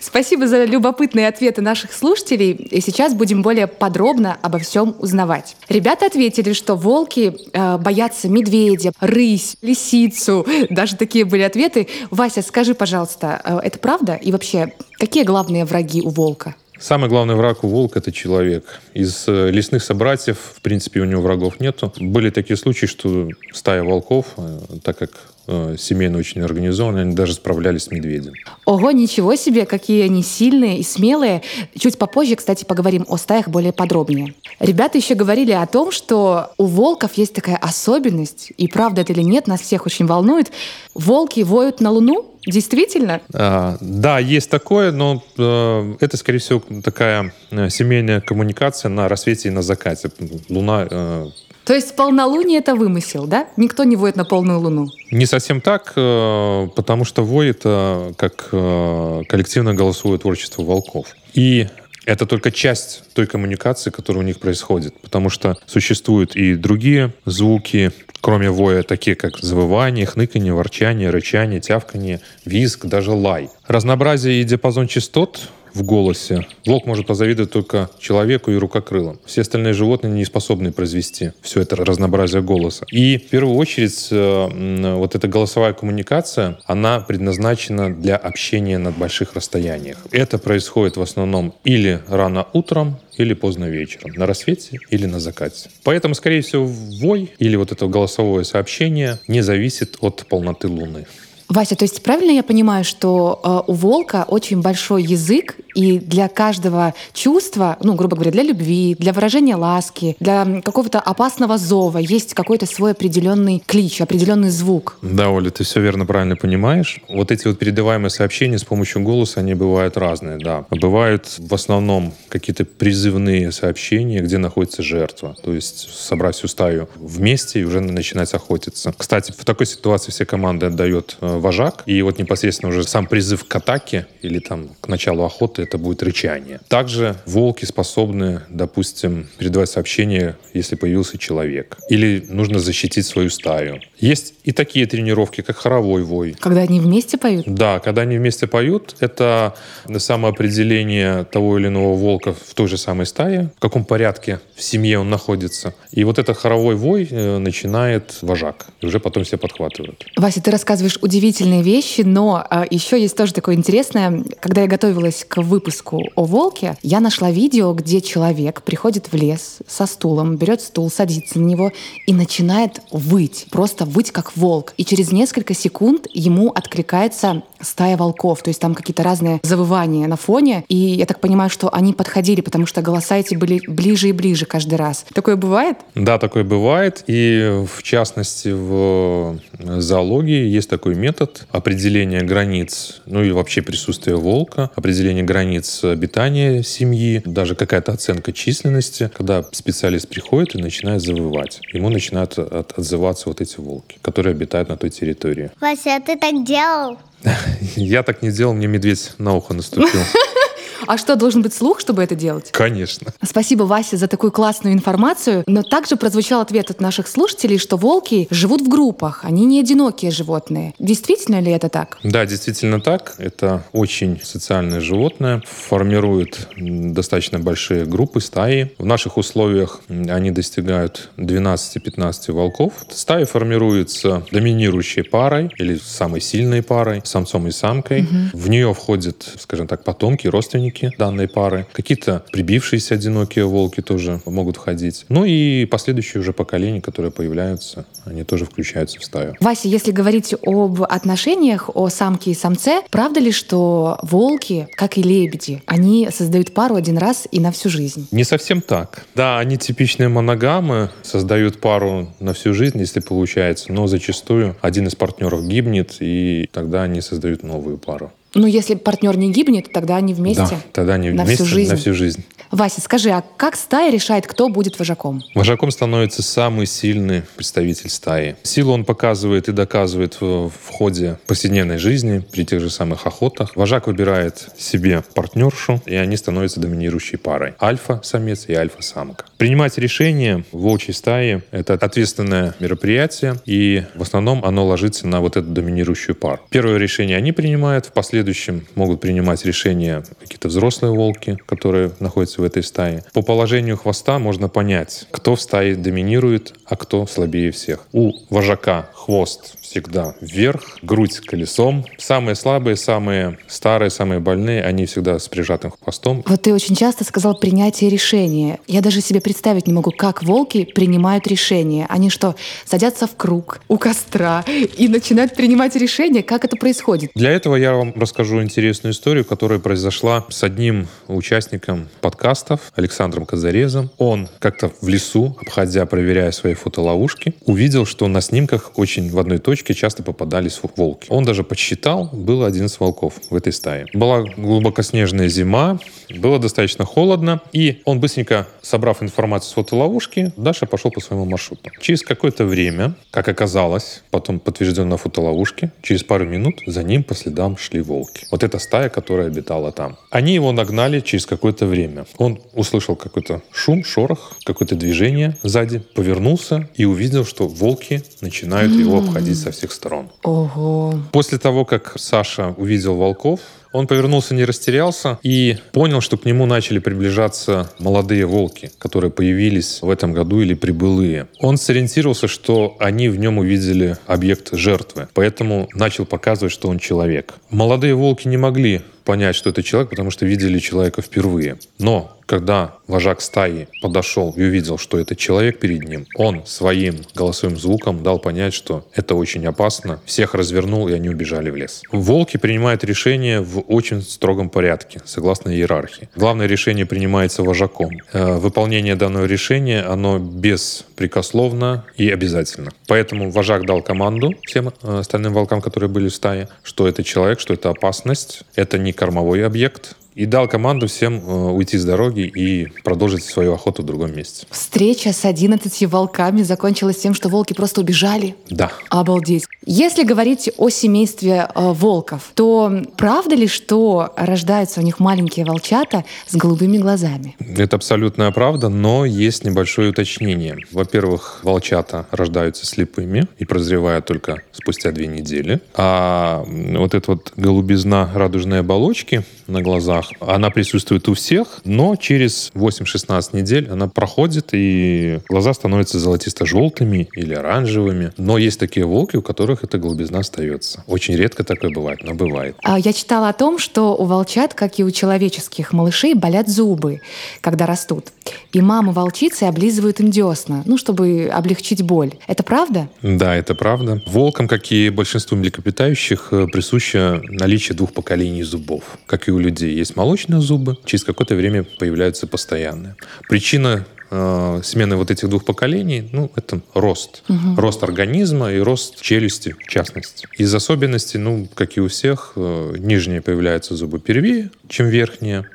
Спасибо 0.00 0.46
за 0.46 0.64
любопытные 0.64 1.28
ответы 1.28 1.62
наших 1.62 1.92
слушателей. 1.92 2.52
И 2.52 2.80
сейчас 2.82 3.14
будем 3.14 3.40
более 3.40 3.66
подробно 3.66 4.36
обо 4.42 4.58
всем 4.58 4.94
узнавать. 4.98 5.56
Ребята 5.70 6.06
ответили, 6.06 6.52
что 6.52 6.74
волки 6.74 7.34
э, 7.52 7.78
боятся 7.78 8.28
медведя, 8.28 8.92
рысь, 9.00 9.56
лисицу. 9.62 10.46
Даже 10.68 10.96
такие 10.96 11.24
были 11.24 11.42
ответы. 11.42 11.88
Вася, 12.10 12.42
скажи, 12.42 12.74
пожалуйста, 12.74 13.40
э, 13.42 13.60
это 13.62 13.78
правда? 13.78 14.14
И 14.16 14.32
вообще, 14.32 14.74
какие 14.98 15.22
главные 15.22 15.64
враги 15.64 16.02
у 16.02 16.10
волка? 16.10 16.56
Самый 16.82 17.08
главный 17.08 17.36
враг 17.36 17.62
у 17.62 17.68
волка– 17.68 17.98
это 18.00 18.10
человек. 18.10 18.80
Из 18.92 19.28
э, 19.28 19.52
лесных 19.52 19.84
собратьев, 19.84 20.36
в 20.56 20.60
принципе, 20.62 20.98
у 20.98 21.04
него 21.04 21.22
врагов 21.22 21.60
нету. 21.60 21.92
Были 22.00 22.30
такие 22.30 22.56
случаи, 22.56 22.86
что 22.86 23.28
стая 23.52 23.84
волков, 23.84 24.26
э, 24.36 24.58
так 24.82 24.98
как 24.98 25.10
э, 25.46 25.76
семейно 25.78 26.18
очень 26.18 26.40
организованные, 26.40 27.02
они 27.02 27.14
даже 27.14 27.34
справлялись 27.34 27.84
с 27.84 27.90
медведем. 27.92 28.32
Ого, 28.64 28.90
ничего 28.90 29.36
себе, 29.36 29.64
какие 29.64 30.02
они 30.02 30.24
сильные 30.24 30.80
и 30.80 30.82
смелые. 30.82 31.42
Чуть 31.78 31.98
попозже, 31.98 32.34
кстати, 32.34 32.64
поговорим 32.64 33.04
о 33.06 33.16
стаях 33.16 33.46
более 33.48 33.72
подробнее. 33.72 34.34
Ребята 34.58 34.98
еще 34.98 35.14
говорили 35.14 35.52
о 35.52 35.66
том, 35.68 35.92
что 35.92 36.50
у 36.58 36.64
волков 36.64 37.12
есть 37.14 37.32
такая 37.32 37.58
особенность, 37.58 38.52
и 38.56 38.66
правда 38.66 39.02
это 39.02 39.12
или 39.12 39.22
нет, 39.22 39.46
нас 39.46 39.60
всех 39.60 39.86
очень 39.86 40.06
волнует. 40.06 40.50
Волки 40.94 41.42
воют 41.42 41.80
на 41.80 41.92
Луну, 41.92 42.31
Действительно? 42.46 43.20
А, 43.32 43.76
да, 43.80 44.18
есть 44.18 44.50
такое, 44.50 44.90
но 44.90 45.22
э, 45.38 45.94
это, 46.00 46.16
скорее 46.16 46.38
всего, 46.38 46.62
такая 46.82 47.32
э, 47.50 47.68
семейная 47.68 48.20
коммуникация 48.20 48.88
на 48.88 49.08
рассвете 49.08 49.48
и 49.48 49.52
на 49.52 49.62
закате. 49.62 50.10
Луна... 50.48 50.86
Э, 50.90 51.26
то 51.64 51.74
есть 51.74 51.94
полнолуние 51.94 52.58
это 52.58 52.74
вымысел, 52.74 53.26
да? 53.26 53.46
Никто 53.56 53.84
не 53.84 53.94
воет 53.94 54.16
на 54.16 54.24
полную 54.24 54.58
луну? 54.58 54.88
Не 55.12 55.26
совсем 55.26 55.60
так, 55.60 55.92
э, 55.94 56.68
потому 56.74 57.04
что 57.04 57.22
вой 57.22 57.50
это 57.50 58.12
как 58.16 58.48
э, 58.50 59.22
коллективное 59.28 59.74
голосовое 59.74 60.18
творчество 60.18 60.62
волков. 60.62 61.14
И 61.34 61.68
это 62.04 62.26
только 62.26 62.50
часть 62.50 63.02
той 63.14 63.26
коммуникации, 63.26 63.90
которая 63.90 64.22
у 64.22 64.26
них 64.26 64.38
происходит, 64.38 65.00
потому 65.00 65.30
что 65.30 65.56
существуют 65.66 66.36
и 66.36 66.54
другие 66.54 67.12
звуки, 67.24 67.92
кроме 68.20 68.50
воя, 68.50 68.82
такие 68.82 69.16
как 69.16 69.38
завывание, 69.38 70.06
хныканье, 70.06 70.52
ворчание, 70.52 71.10
рычание, 71.10 71.60
тявканье, 71.60 72.20
визг, 72.44 72.86
даже 72.86 73.12
лай. 73.12 73.50
Разнообразие 73.66 74.40
и 74.40 74.44
диапазон 74.44 74.88
частот 74.88 75.48
в 75.74 75.82
голосе. 75.82 76.46
Волк 76.66 76.86
может 76.86 77.06
позавидовать 77.06 77.50
только 77.50 77.90
человеку 77.98 78.50
и 78.50 78.56
рукокрылам. 78.56 79.18
Все 79.24 79.42
остальные 79.42 79.74
животные 79.74 80.12
не 80.12 80.24
способны 80.24 80.72
произвести 80.72 81.32
все 81.40 81.60
это 81.60 81.76
разнообразие 81.76 82.42
голоса. 82.42 82.86
И 82.90 83.18
в 83.18 83.28
первую 83.28 83.56
очередь 83.56 84.08
э, 84.10 84.94
вот 84.94 85.14
эта 85.14 85.28
голосовая 85.28 85.72
коммуникация, 85.72 86.58
она 86.66 87.00
предназначена 87.00 87.94
для 87.94 88.16
общения 88.16 88.78
на 88.78 88.90
больших 88.90 89.34
расстояниях. 89.34 89.98
Это 90.10 90.38
происходит 90.38 90.96
в 90.96 91.02
основном 91.02 91.54
или 91.64 92.00
рано 92.08 92.46
утром, 92.52 92.98
или 93.16 93.34
поздно 93.34 93.66
вечером, 93.66 94.12
на 94.14 94.26
рассвете 94.26 94.78
или 94.90 95.06
на 95.06 95.20
закате. 95.20 95.70
Поэтому, 95.84 96.14
скорее 96.14 96.42
всего, 96.42 96.66
вой 96.66 97.32
или 97.38 97.56
вот 97.56 97.72
это 97.72 97.86
голосовое 97.86 98.44
сообщение 98.44 99.18
не 99.28 99.42
зависит 99.42 99.96
от 100.00 100.26
полноты 100.28 100.68
Луны. 100.68 101.06
Вася, 101.52 101.76
то 101.76 101.84
есть 101.84 102.02
правильно 102.02 102.30
я 102.30 102.42
понимаю, 102.42 102.82
что 102.84 103.40
э, 103.44 103.70
у 103.70 103.74
волка 103.74 104.24
очень 104.26 104.62
большой 104.62 105.02
язык, 105.02 105.56
И 105.74 105.98
для 105.98 106.28
каждого 106.28 106.94
чувства, 107.12 107.76
ну, 107.82 107.94
грубо 107.94 108.16
говоря, 108.16 108.30
для 108.30 108.42
любви, 108.42 108.96
для 108.98 109.12
выражения 109.12 109.56
ласки, 109.56 110.16
для 110.20 110.60
какого-то 110.62 111.00
опасного 111.00 111.58
зова 111.58 111.98
есть 111.98 112.34
какой-то 112.34 112.66
свой 112.66 112.92
определенный 112.92 113.62
клич, 113.66 114.00
определенный 114.00 114.50
звук. 114.50 114.98
Да, 115.02 115.30
Оля, 115.30 115.50
ты 115.50 115.64
все 115.64 115.80
верно, 115.80 116.06
правильно 116.06 116.36
понимаешь. 116.36 117.00
Вот 117.08 117.30
эти 117.30 117.46
вот 117.48 117.58
передаваемые 117.58 118.10
сообщения 118.10 118.58
с 118.58 118.64
помощью 118.64 119.02
голоса, 119.02 119.40
они 119.40 119.54
бывают 119.54 119.96
разные, 119.96 120.38
да. 120.38 120.64
Бывают 120.70 121.26
в 121.38 121.54
основном 121.54 122.12
какие-то 122.28 122.64
призывные 122.64 123.52
сообщения, 123.52 124.20
где 124.20 124.38
находится 124.38 124.82
жертва. 124.82 125.36
То 125.42 125.52
есть 125.54 125.90
собрать 125.94 126.36
всю 126.36 126.48
стаю 126.48 126.88
вместе 126.96 127.60
и 127.60 127.64
уже 127.64 127.80
начинать 127.80 128.34
охотиться. 128.34 128.94
Кстати, 128.96 129.32
в 129.36 129.44
такой 129.44 129.66
ситуации 129.66 130.10
все 130.10 130.24
команды 130.24 130.66
отдает 130.66 131.16
э, 131.20 131.38
вожак, 131.42 131.82
и 131.86 132.00
вот 132.00 132.18
непосредственно 132.18 132.70
уже 132.70 132.84
сам 132.84 133.06
призыв 133.06 133.44
к 133.44 133.54
атаке 133.54 134.06
или 134.22 134.38
там 134.38 134.70
к 134.80 134.88
началу 134.88 135.24
охоты 135.24 135.62
это 135.62 135.76
будет 135.76 136.02
рычание. 136.02 136.60
Также 136.68 137.16
волки 137.26 137.66
способны, 137.66 138.40
допустим, 138.48 139.28
передавать 139.36 139.68
сообщение, 139.68 140.36
если 140.54 140.76
появился 140.76 141.18
человек. 141.18 141.76
Или 141.90 142.24
нужно 142.28 142.58
защитить 142.58 143.04
свою 143.04 143.28
стаю. 143.28 143.80
Есть 143.98 144.34
и 144.44 144.52
такие 144.52 144.86
тренировки, 144.86 145.42
как 145.42 145.56
хоровой 145.58 146.02
вой. 146.02 146.34
Когда 146.40 146.62
они 146.62 146.80
вместе 146.80 147.18
поют? 147.18 147.44
Да, 147.46 147.78
когда 147.78 148.02
они 148.02 148.16
вместе 148.18 148.46
поют, 148.46 148.96
это 149.00 149.54
самоопределение 149.98 151.24
того 151.24 151.58
или 151.58 151.68
иного 151.68 151.94
волка 151.94 152.32
в 152.32 152.54
той 152.54 152.68
же 152.68 152.76
самой 152.76 153.06
стае, 153.06 153.50
в 153.56 153.60
каком 153.60 153.84
порядке 153.84 154.40
в 154.56 154.62
семье 154.62 154.98
он 154.98 155.10
находится. 155.10 155.74
И 155.90 156.04
вот 156.04 156.18
этот 156.18 156.36
хоровой 156.38 156.74
вой 156.74 157.08
э, 157.10 157.38
начинает 157.38 158.18
вожак. 158.22 158.66
И 158.80 158.86
уже 158.86 159.00
потом 159.00 159.24
все 159.24 159.36
подхватывают. 159.36 160.06
Вася, 160.16 160.42
ты 160.42 160.50
рассказываешь 160.50 160.98
удивительные 161.32 161.62
вещи, 161.62 162.02
но 162.02 162.44
а, 162.48 162.66
еще 162.68 163.00
есть 163.00 163.16
тоже 163.16 163.32
такое 163.32 163.54
интересное. 163.54 164.22
Когда 164.40 164.62
я 164.62 164.66
готовилась 164.66 165.24
к 165.26 165.40
выпуску 165.40 166.02
о 166.14 166.24
волке, 166.24 166.76
я 166.82 167.00
нашла 167.00 167.30
видео, 167.30 167.72
где 167.72 168.02
человек 168.02 168.62
приходит 168.62 169.10
в 169.10 169.16
лес 169.16 169.58
со 169.66 169.86
стулом, 169.86 170.36
берет 170.36 170.60
стул, 170.60 170.90
садится 170.90 171.38
на 171.38 171.44
него 171.44 171.72
и 172.06 172.12
начинает 172.12 172.80
выть. 172.90 173.46
Просто 173.50 173.86
выть 173.86 174.10
как 174.10 174.36
волк. 174.36 174.74
И 174.76 174.84
через 174.84 175.10
несколько 175.10 175.54
секунд 175.54 176.06
ему 176.12 176.50
откликается 176.50 177.42
стая 177.60 177.96
волков. 177.96 178.42
То 178.42 178.48
есть 178.48 178.60
там 178.60 178.74
какие-то 178.74 179.02
разные 179.02 179.40
завывания 179.42 180.06
на 180.08 180.16
фоне. 180.16 180.64
И 180.68 180.76
я 180.76 181.06
так 181.06 181.20
понимаю, 181.20 181.48
что 181.48 181.72
они 181.72 181.94
подходили, 181.94 182.42
потому 182.42 182.66
что 182.66 182.82
голоса 182.82 183.16
эти 183.16 183.34
были 183.34 183.62
ближе 183.66 184.08
и 184.08 184.12
ближе 184.12 184.44
каждый 184.44 184.74
раз. 184.74 185.06
Такое 185.14 185.36
бывает? 185.36 185.78
Да, 185.94 186.18
такое 186.18 186.44
бывает. 186.44 187.04
И 187.06 187.64
в 187.74 187.82
частности 187.82 188.48
в 188.48 189.38
зоологии 189.58 190.46
есть 190.46 190.68
такой 190.68 190.94
метод 191.12 191.46
определения 191.50 192.22
границ, 192.22 193.02
ну 193.04 193.22
и 193.22 193.30
вообще 193.32 193.60
присутствия 193.60 194.14
волка, 194.14 194.70
определения 194.74 195.22
границ 195.22 195.84
обитания 195.84 196.62
семьи, 196.62 197.20
даже 197.26 197.54
какая-то 197.54 197.92
оценка 197.92 198.32
численности, 198.32 199.10
когда 199.14 199.44
специалист 199.52 200.08
приходит 200.08 200.54
и 200.54 200.62
начинает 200.62 201.02
завывать. 201.02 201.60
Ему 201.74 201.90
начинают 201.90 202.38
от, 202.38 202.78
отзываться 202.78 203.28
вот 203.28 203.42
эти 203.42 203.60
волки, 203.60 203.98
которые 204.00 204.32
обитают 204.32 204.70
на 204.70 204.78
той 204.78 204.88
территории. 204.88 205.50
Вася, 205.60 205.96
а 205.96 206.00
ты 206.00 206.16
так 206.16 206.46
делал? 206.46 206.98
Я 207.76 208.02
так 208.02 208.22
не 208.22 208.30
делал, 208.30 208.54
мне 208.54 208.66
медведь 208.66 209.12
на 209.18 209.34
ухо 209.34 209.52
наступил. 209.52 210.00
А 210.86 210.98
что, 210.98 211.16
должен 211.16 211.42
быть 211.42 211.54
слух, 211.54 211.80
чтобы 211.80 212.02
это 212.02 212.14
делать? 212.14 212.50
Конечно. 212.52 213.12
Спасибо, 213.22 213.64
Вася, 213.64 213.96
за 213.96 214.08
такую 214.08 214.32
классную 214.32 214.74
информацию. 214.74 215.44
Но 215.46 215.62
также 215.62 215.96
прозвучал 215.96 216.40
ответ 216.40 216.70
от 216.70 216.80
наших 216.80 217.08
слушателей, 217.08 217.58
что 217.58 217.76
волки 217.76 218.26
живут 218.30 218.62
в 218.62 218.68
группах, 218.68 219.24
они 219.24 219.44
не 219.44 219.60
одинокие 219.60 220.10
животные. 220.10 220.74
Действительно 220.78 221.40
ли 221.40 221.52
это 221.52 221.68
так? 221.68 221.98
Да, 222.02 222.26
действительно 222.26 222.80
так. 222.80 223.14
Это 223.18 223.64
очень 223.72 224.20
социальное 224.22 224.80
животное, 224.80 225.42
формирует 225.46 226.48
достаточно 226.56 227.38
большие 227.38 227.84
группы, 227.84 228.20
стаи. 228.20 228.72
В 228.78 228.84
наших 228.84 229.16
условиях 229.16 229.80
они 229.88 230.30
достигают 230.30 231.10
12-15 231.16 232.32
волков. 232.32 232.72
Стая 232.90 233.26
формируется 233.26 234.24
доминирующей 234.30 235.04
парой 235.04 235.50
или 235.58 235.76
самой 235.76 236.20
сильной 236.20 236.62
парой, 236.62 237.02
самцом 237.04 237.48
и 237.48 237.50
самкой. 237.50 238.02
Угу. 238.02 238.38
В 238.38 238.48
нее 238.48 238.72
входят, 238.74 239.26
скажем 239.38 239.66
так, 239.66 239.84
потомки, 239.84 240.26
родственники 240.26 240.71
родственники 240.72 240.96
данной 240.98 241.28
пары. 241.28 241.66
Какие-то 241.72 242.24
прибившиеся 242.32 242.94
одинокие 242.94 243.44
волки 243.44 243.80
тоже 243.80 244.20
могут 244.26 244.56
входить. 244.56 245.06
Ну 245.08 245.24
и 245.24 245.66
последующие 245.66 246.20
уже 246.20 246.32
поколения, 246.32 246.80
которые 246.80 247.12
появляются, 247.12 247.84
они 248.04 248.24
тоже 248.24 248.44
включаются 248.44 248.98
в 248.98 249.04
стаю. 249.04 249.34
Вася, 249.40 249.68
если 249.68 249.92
говорить 249.92 250.34
об 250.44 250.82
отношениях, 250.82 251.70
о 251.74 251.88
самке 251.88 252.32
и 252.32 252.34
самце, 252.34 252.82
правда 252.90 253.20
ли, 253.20 253.32
что 253.32 253.98
волки, 254.02 254.68
как 254.76 254.98
и 254.98 255.02
лебеди, 255.02 255.62
они 255.66 256.08
создают 256.12 256.54
пару 256.54 256.76
один 256.76 256.98
раз 256.98 257.28
и 257.30 257.40
на 257.40 257.52
всю 257.52 257.68
жизнь? 257.68 258.08
Не 258.10 258.24
совсем 258.24 258.60
так. 258.60 259.04
Да, 259.14 259.38
они 259.38 259.56
типичные 259.56 260.08
моногамы, 260.08 260.90
создают 261.02 261.60
пару 261.60 262.08
на 262.20 262.32
всю 262.32 262.54
жизнь, 262.54 262.78
если 262.78 263.00
получается, 263.00 263.72
но 263.72 263.86
зачастую 263.86 264.56
один 264.60 264.86
из 264.86 264.94
партнеров 264.94 265.46
гибнет, 265.46 265.96
и 266.00 266.48
тогда 266.52 266.82
они 266.82 267.00
создают 267.00 267.42
новую 267.42 267.78
пару. 267.78 268.12
Ну, 268.34 268.46
если 268.46 268.74
партнер 268.74 269.16
не 269.16 269.30
гибнет, 269.32 269.72
тогда 269.72 269.96
они 269.96 270.14
вместе. 270.14 270.42
Да, 270.42 270.56
тогда 270.72 270.94
они 270.94 271.10
на 271.10 271.24
вместе 271.24 271.44
всю 271.44 271.54
жизнь. 271.54 271.70
на 271.70 271.76
всю 271.76 271.94
жизнь. 271.94 272.24
Вася, 272.50 272.82
скажи, 272.82 273.08
а 273.10 273.22
как 273.38 273.56
стая 273.56 273.90
решает, 273.90 274.26
кто 274.26 274.50
будет 274.50 274.78
вожаком? 274.78 275.22
Вожаком 275.34 275.70
становится 275.70 276.22
самый 276.22 276.66
сильный 276.66 277.22
представитель 277.36 277.88
стаи. 277.88 278.36
Силу 278.42 278.72
он 278.72 278.84
показывает 278.84 279.48
и 279.48 279.52
доказывает 279.52 280.20
в, 280.20 280.50
в 280.50 280.68
ходе 280.68 281.18
повседневной 281.26 281.78
жизни, 281.78 282.22
при 282.30 282.44
тех 282.44 282.60
же 282.60 282.68
самых 282.68 283.06
охотах. 283.06 283.56
Вожак 283.56 283.86
выбирает 283.86 284.50
себе 284.58 285.02
партнершу, 285.14 285.80
и 285.86 285.94
они 285.94 286.16
становятся 286.16 286.60
доминирующей 286.60 287.16
парой. 287.16 287.54
Альфа-самец 287.60 288.44
и 288.48 288.54
альфа-самка. 288.54 289.24
Принимать 289.38 289.78
решение 289.78 290.44
в 290.52 290.60
волчьей 290.60 290.94
стае— 290.94 291.42
это 291.52 291.74
ответственное 291.74 292.54
мероприятие, 292.60 293.36
и 293.46 293.84
в 293.94 294.02
основном 294.02 294.44
оно 294.44 294.66
ложится 294.66 295.06
на 295.06 295.20
вот 295.20 295.38
эту 295.38 295.48
доминирующую 295.48 296.14
пару. 296.14 296.40
Первое 296.50 296.76
решение 296.76 297.16
они 297.16 297.32
принимают, 297.32 297.86
в 297.86 297.92
последующем 298.22 298.64
могут 298.76 299.00
принимать 299.00 299.44
решения 299.44 300.04
какие-то 300.20 300.46
взрослые 300.46 300.92
волки, 300.92 301.36
которые 301.44 301.90
находятся 301.98 302.40
в 302.40 302.44
этой 302.44 302.62
стае. 302.62 303.02
По 303.12 303.22
положению 303.22 303.76
хвоста 303.76 304.20
можно 304.20 304.48
понять, 304.48 305.08
кто 305.10 305.34
в 305.34 305.40
стае 305.40 305.74
доминирует, 305.74 306.54
а 306.66 306.76
кто 306.76 307.06
слабее 307.06 307.50
всех. 307.50 307.88
У 307.92 308.12
вожака 308.30 308.88
хвост 308.94 309.56
всегда 309.72 310.14
вверх, 310.20 310.78
грудь 310.82 311.20
колесом. 311.20 311.86
Самые 311.96 312.34
слабые, 312.34 312.76
самые 312.76 313.38
старые, 313.48 313.88
самые 313.88 314.20
больные, 314.20 314.62
они 314.62 314.84
всегда 314.84 315.18
с 315.18 315.28
прижатым 315.28 315.72
хвостом. 315.80 316.22
Вот 316.26 316.42
ты 316.42 316.52
очень 316.52 316.76
часто 316.76 317.04
сказал 317.04 317.34
принятие 317.38 317.88
решения. 317.88 318.60
Я 318.66 318.82
даже 318.82 319.00
себе 319.00 319.22
представить 319.22 319.66
не 319.66 319.72
могу, 319.72 319.90
как 319.90 320.22
волки 320.22 320.64
принимают 320.64 321.26
решения. 321.26 321.86
Они 321.88 322.10
что, 322.10 322.36
садятся 322.66 323.06
в 323.06 323.16
круг 323.16 323.60
у 323.68 323.78
костра 323.78 324.44
и 324.46 324.88
начинают 324.88 325.34
принимать 325.34 325.74
решения? 325.74 326.22
Как 326.22 326.44
это 326.44 326.56
происходит? 326.56 327.10
Для 327.14 327.30
этого 327.30 327.56
я 327.56 327.72
вам 327.72 327.94
расскажу 327.96 328.42
интересную 328.42 328.92
историю, 328.92 329.24
которая 329.24 329.58
произошла 329.58 330.26
с 330.28 330.42
одним 330.42 330.86
участником 331.08 331.88
подкастов, 332.02 332.72
Александром 332.74 333.24
Казарезом. 333.24 333.90
Он 333.96 334.28
как-то 334.38 334.70
в 334.82 334.88
лесу, 334.88 335.34
обходя, 335.40 335.86
проверяя 335.86 336.30
свои 336.30 336.52
фотоловушки, 336.52 337.34
увидел, 337.46 337.86
что 337.86 338.06
на 338.08 338.20
снимках 338.20 338.72
очень 338.76 339.10
в 339.10 339.18
одной 339.18 339.38
точке 339.38 339.61
точке 339.62 339.74
часто 339.74 340.02
попадались 340.02 340.60
волки. 340.76 341.06
Он 341.08 341.24
даже 341.24 341.44
подсчитал, 341.44 342.08
было 342.12 342.46
11 342.46 342.80
волков 342.80 343.14
в 343.30 343.34
этой 343.34 343.52
стае. 343.52 343.86
Была 343.94 344.22
глубокоснежная 344.22 345.28
зима, 345.28 345.78
было 346.10 346.38
достаточно 346.38 346.84
холодно, 346.84 347.40
и 347.52 347.80
он 347.84 348.00
быстренько, 348.00 348.46
собрав 348.62 349.02
информацию 349.02 349.50
с 349.50 349.54
фотоловушки, 349.54 350.32
дальше 350.36 350.66
пошел 350.66 350.90
по 350.90 351.00
своему 351.00 351.24
маршруту. 351.24 351.70
Через 351.80 352.02
какое-то 352.02 352.44
время, 352.44 352.94
как 353.10 353.28
оказалось, 353.28 354.02
потом 354.10 354.40
подтверждено 354.40 354.86
на 354.86 354.96
фотоловушке, 354.96 355.70
через 355.82 356.02
пару 356.02 356.26
минут 356.26 356.54
за 356.66 356.82
ним 356.82 357.04
по 357.04 357.14
следам 357.14 357.56
шли 357.56 357.80
волки. 357.80 358.26
Вот 358.30 358.42
эта 358.42 358.58
стая, 358.58 358.88
которая 358.88 359.28
обитала 359.28 359.72
там. 359.72 359.96
Они 360.10 360.34
его 360.34 360.52
нагнали 360.52 361.00
через 361.00 361.26
какое-то 361.26 361.66
время. 361.66 362.04
Он 362.18 362.38
услышал 362.54 362.96
какой-то 362.96 363.42
шум, 363.52 363.84
шорох, 363.84 364.36
какое-то 364.44 364.74
движение 364.74 365.36
сзади, 365.42 365.78
повернулся 365.94 366.68
и 366.74 366.84
увидел, 366.84 367.24
что 367.24 367.48
волки 367.48 368.02
начинают 368.20 368.72
его 368.72 368.98
обходить 368.98 369.36
со 369.42 369.50
всех 369.50 369.72
сторон. 369.72 370.10
Ого. 370.22 370.94
После 371.12 371.38
того, 371.38 371.64
как 371.64 371.94
Саша 371.96 372.54
увидел 372.56 372.96
волков, 372.96 373.40
он 373.72 373.86
повернулся, 373.86 374.34
не 374.34 374.44
растерялся 374.44 375.18
и 375.22 375.58
понял, 375.72 376.00
что 376.00 376.16
к 376.16 376.24
нему 376.24 376.46
начали 376.46 376.78
приближаться 376.78 377.70
молодые 377.78 378.26
волки, 378.26 378.70
которые 378.78 379.10
появились 379.10 379.80
в 379.82 379.90
этом 379.90 380.12
году 380.12 380.40
или 380.40 380.54
прибылые. 380.54 381.28
Он 381.38 381.56
сориентировался, 381.56 382.28
что 382.28 382.76
они 382.78 383.08
в 383.08 383.18
нем 383.18 383.38
увидели 383.38 383.96
объект 384.06 384.54
жертвы, 384.54 385.08
поэтому 385.14 385.68
начал 385.74 386.04
показывать, 386.04 386.52
что 386.52 386.68
он 386.68 386.78
человек. 386.78 387.34
Молодые 387.50 387.94
волки 387.94 388.28
не 388.28 388.36
могли 388.36 388.82
понять, 389.04 389.36
что 389.36 389.50
это 389.50 389.62
человек, 389.62 389.90
потому 389.90 390.10
что 390.10 390.26
видели 390.26 390.58
человека 390.58 391.02
впервые. 391.02 391.58
Но 391.78 392.16
когда 392.26 392.76
вожак 392.86 393.20
стаи 393.20 393.68
подошел 393.82 394.32
и 394.36 394.42
увидел, 394.42 394.78
что 394.78 394.98
это 394.98 395.14
человек 395.14 395.58
перед 395.58 395.86
ним, 395.86 396.06
он 396.16 396.46
своим 396.46 397.02
голосовым 397.14 397.58
звуком 397.58 398.02
дал 398.02 398.18
понять, 398.18 398.54
что 398.54 398.86
это 398.94 399.14
очень 399.14 399.44
опасно, 399.46 400.00
всех 400.06 400.34
развернул, 400.34 400.88
и 400.88 400.92
они 400.92 401.08
убежали 401.08 401.50
в 401.50 401.56
лес. 401.56 401.82
Волки 401.90 402.36
принимают 402.36 402.84
решение 402.84 403.40
в 403.40 403.61
очень 403.62 404.02
строгом 404.02 404.50
порядке, 404.50 405.00
согласно 405.04 405.50
иерархии. 405.50 406.08
Главное 406.16 406.46
решение 406.46 406.86
принимается 406.86 407.42
вожаком. 407.42 407.90
Э, 408.12 408.36
выполнение 408.38 408.94
данного 408.94 409.24
решения, 409.24 409.82
оно 409.82 410.18
беспрекословно 410.18 411.84
и 411.96 412.10
обязательно. 412.10 412.70
Поэтому 412.86 413.30
вожак 413.30 413.66
дал 413.66 413.82
команду 413.82 414.34
всем 414.46 414.68
э, 414.68 414.98
остальным 414.98 415.32
волкам, 415.32 415.60
которые 415.60 415.88
были 415.88 416.08
в 416.08 416.14
стае, 416.14 416.48
что 416.62 416.86
это 416.88 417.02
человек, 417.02 417.40
что 417.40 417.54
это 417.54 417.70
опасность, 417.70 418.42
это 418.54 418.78
не 418.78 418.92
кормовой 418.92 419.44
объект, 419.44 419.96
и 420.14 420.26
дал 420.26 420.48
команду 420.48 420.86
всем 420.88 421.18
э, 421.18 421.50
уйти 421.52 421.78
с 421.78 421.84
дороги 421.84 422.22
и 422.22 422.68
продолжить 422.82 423.24
свою 423.24 423.54
охоту 423.54 423.82
в 423.82 423.86
другом 423.86 424.14
месте. 424.14 424.46
Встреча 424.50 425.12
с 425.12 425.24
11 425.24 425.86
волками 425.86 426.42
закончилась 426.42 426.98
тем, 426.98 427.14
что 427.14 427.28
волки 427.28 427.52
просто 427.52 427.80
убежали? 427.80 428.36
Да. 428.50 428.70
Обалдеть. 428.90 429.46
Если 429.64 430.04
говорить 430.04 430.50
о 430.58 430.68
семействе 430.68 431.48
э, 431.54 431.72
волков, 431.72 432.32
то 432.34 432.82
правда 432.96 433.34
ли, 433.34 433.46
что 433.46 434.12
рождаются 434.16 434.80
у 434.80 434.82
них 434.82 435.00
маленькие 435.00 435.46
волчата 435.46 436.04
с 436.26 436.36
голубыми 436.36 436.78
глазами? 436.78 437.36
Это 437.56 437.76
абсолютная 437.76 438.30
правда, 438.32 438.68
но 438.68 439.04
есть 439.04 439.44
небольшое 439.44 439.90
уточнение. 439.90 440.58
Во-первых, 440.72 441.40
волчата 441.42 442.06
рождаются 442.10 442.66
слепыми 442.66 443.26
и 443.38 443.44
прозревают 443.44 444.06
только 444.06 444.42
спустя 444.52 444.90
две 444.90 445.06
недели. 445.06 445.60
А 445.74 446.44
вот 446.46 446.94
эта 446.94 447.12
вот 447.12 447.32
голубизна 447.36 448.10
радужной 448.14 448.60
оболочки 448.60 449.24
на 449.52 449.62
глазах. 449.62 450.10
Она 450.20 450.50
присутствует 450.50 451.08
у 451.08 451.14
всех, 451.14 451.60
но 451.64 451.94
через 451.96 452.50
8-16 452.54 453.36
недель 453.36 453.68
она 453.70 453.88
проходит, 453.88 454.48
и 454.52 455.20
глаза 455.28 455.54
становятся 455.54 455.98
золотисто-желтыми 455.98 457.08
или 457.14 457.34
оранжевыми. 457.34 458.12
Но 458.16 458.38
есть 458.38 458.58
такие 458.58 458.86
волки, 458.86 459.16
у 459.16 459.22
которых 459.22 459.62
эта 459.62 459.78
голубизна 459.78 460.20
остается. 460.20 460.82
Очень 460.86 461.14
редко 461.16 461.44
такое 461.44 461.70
бывает, 461.70 462.00
но 462.02 462.14
бывает. 462.14 462.56
А 462.62 462.78
я 462.78 462.92
читала 462.92 463.28
о 463.28 463.32
том, 463.32 463.58
что 463.58 463.94
у 463.94 464.04
волчат, 464.04 464.54
как 464.54 464.78
и 464.78 464.84
у 464.84 464.90
человеческих 464.90 465.72
малышей, 465.72 466.14
болят 466.14 466.48
зубы, 466.48 467.00
когда 467.40 467.66
растут. 467.66 468.06
И 468.52 468.60
мамы 468.60 468.92
волчицы 468.92 469.44
облизывают 469.44 470.00
им 470.00 470.10
десна, 470.10 470.62
ну, 470.66 470.78
чтобы 470.78 471.30
облегчить 471.32 471.82
боль. 471.82 472.12
Это 472.26 472.42
правда? 472.42 472.88
Да, 473.02 473.34
это 473.34 473.54
правда. 473.54 474.02
Волкам, 474.06 474.48
как 474.48 474.70
и 474.72 474.90
большинству 474.90 475.36
млекопитающих, 475.36 476.28
э, 476.32 476.46
присуще 476.52 477.20
наличие 477.24 477.76
двух 477.76 477.92
поколений 477.92 478.42
зубов. 478.42 478.82
Как 479.06 479.28
и 479.28 479.32
у 479.32 479.38
людей 479.42 479.74
есть 479.74 479.96
молочные 479.96 480.40
зубы, 480.40 480.76
через 480.84 481.04
какое-то 481.04 481.34
время 481.34 481.64
появляются 481.64 482.26
постоянные. 482.26 482.96
Причина 483.28 483.84
э, 484.10 484.60
смены 484.62 484.96
вот 484.96 485.10
этих 485.10 485.28
двух 485.28 485.44
поколений, 485.44 486.08
ну, 486.12 486.30
это 486.36 486.60
рост. 486.74 487.22
Угу. 487.28 487.60
Рост 487.60 487.82
организма 487.82 488.52
и 488.52 488.58
рост 488.58 489.00
челюсти, 489.00 489.54
в 489.58 489.68
частности. 489.68 490.26
Из 490.38 490.54
особенностей, 490.54 491.18
ну, 491.18 491.48
как 491.54 491.76
и 491.76 491.80
у 491.80 491.88
всех, 491.88 492.32
э, 492.36 492.74
нижние 492.78 493.20
появляются 493.20 493.76
зубы 493.76 494.00
первее, 494.00 494.50
чем 494.68 494.86
верхние. 494.88 495.46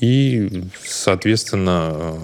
И, 0.00 0.64
соответственно, 0.86 1.92
э, 1.94 2.14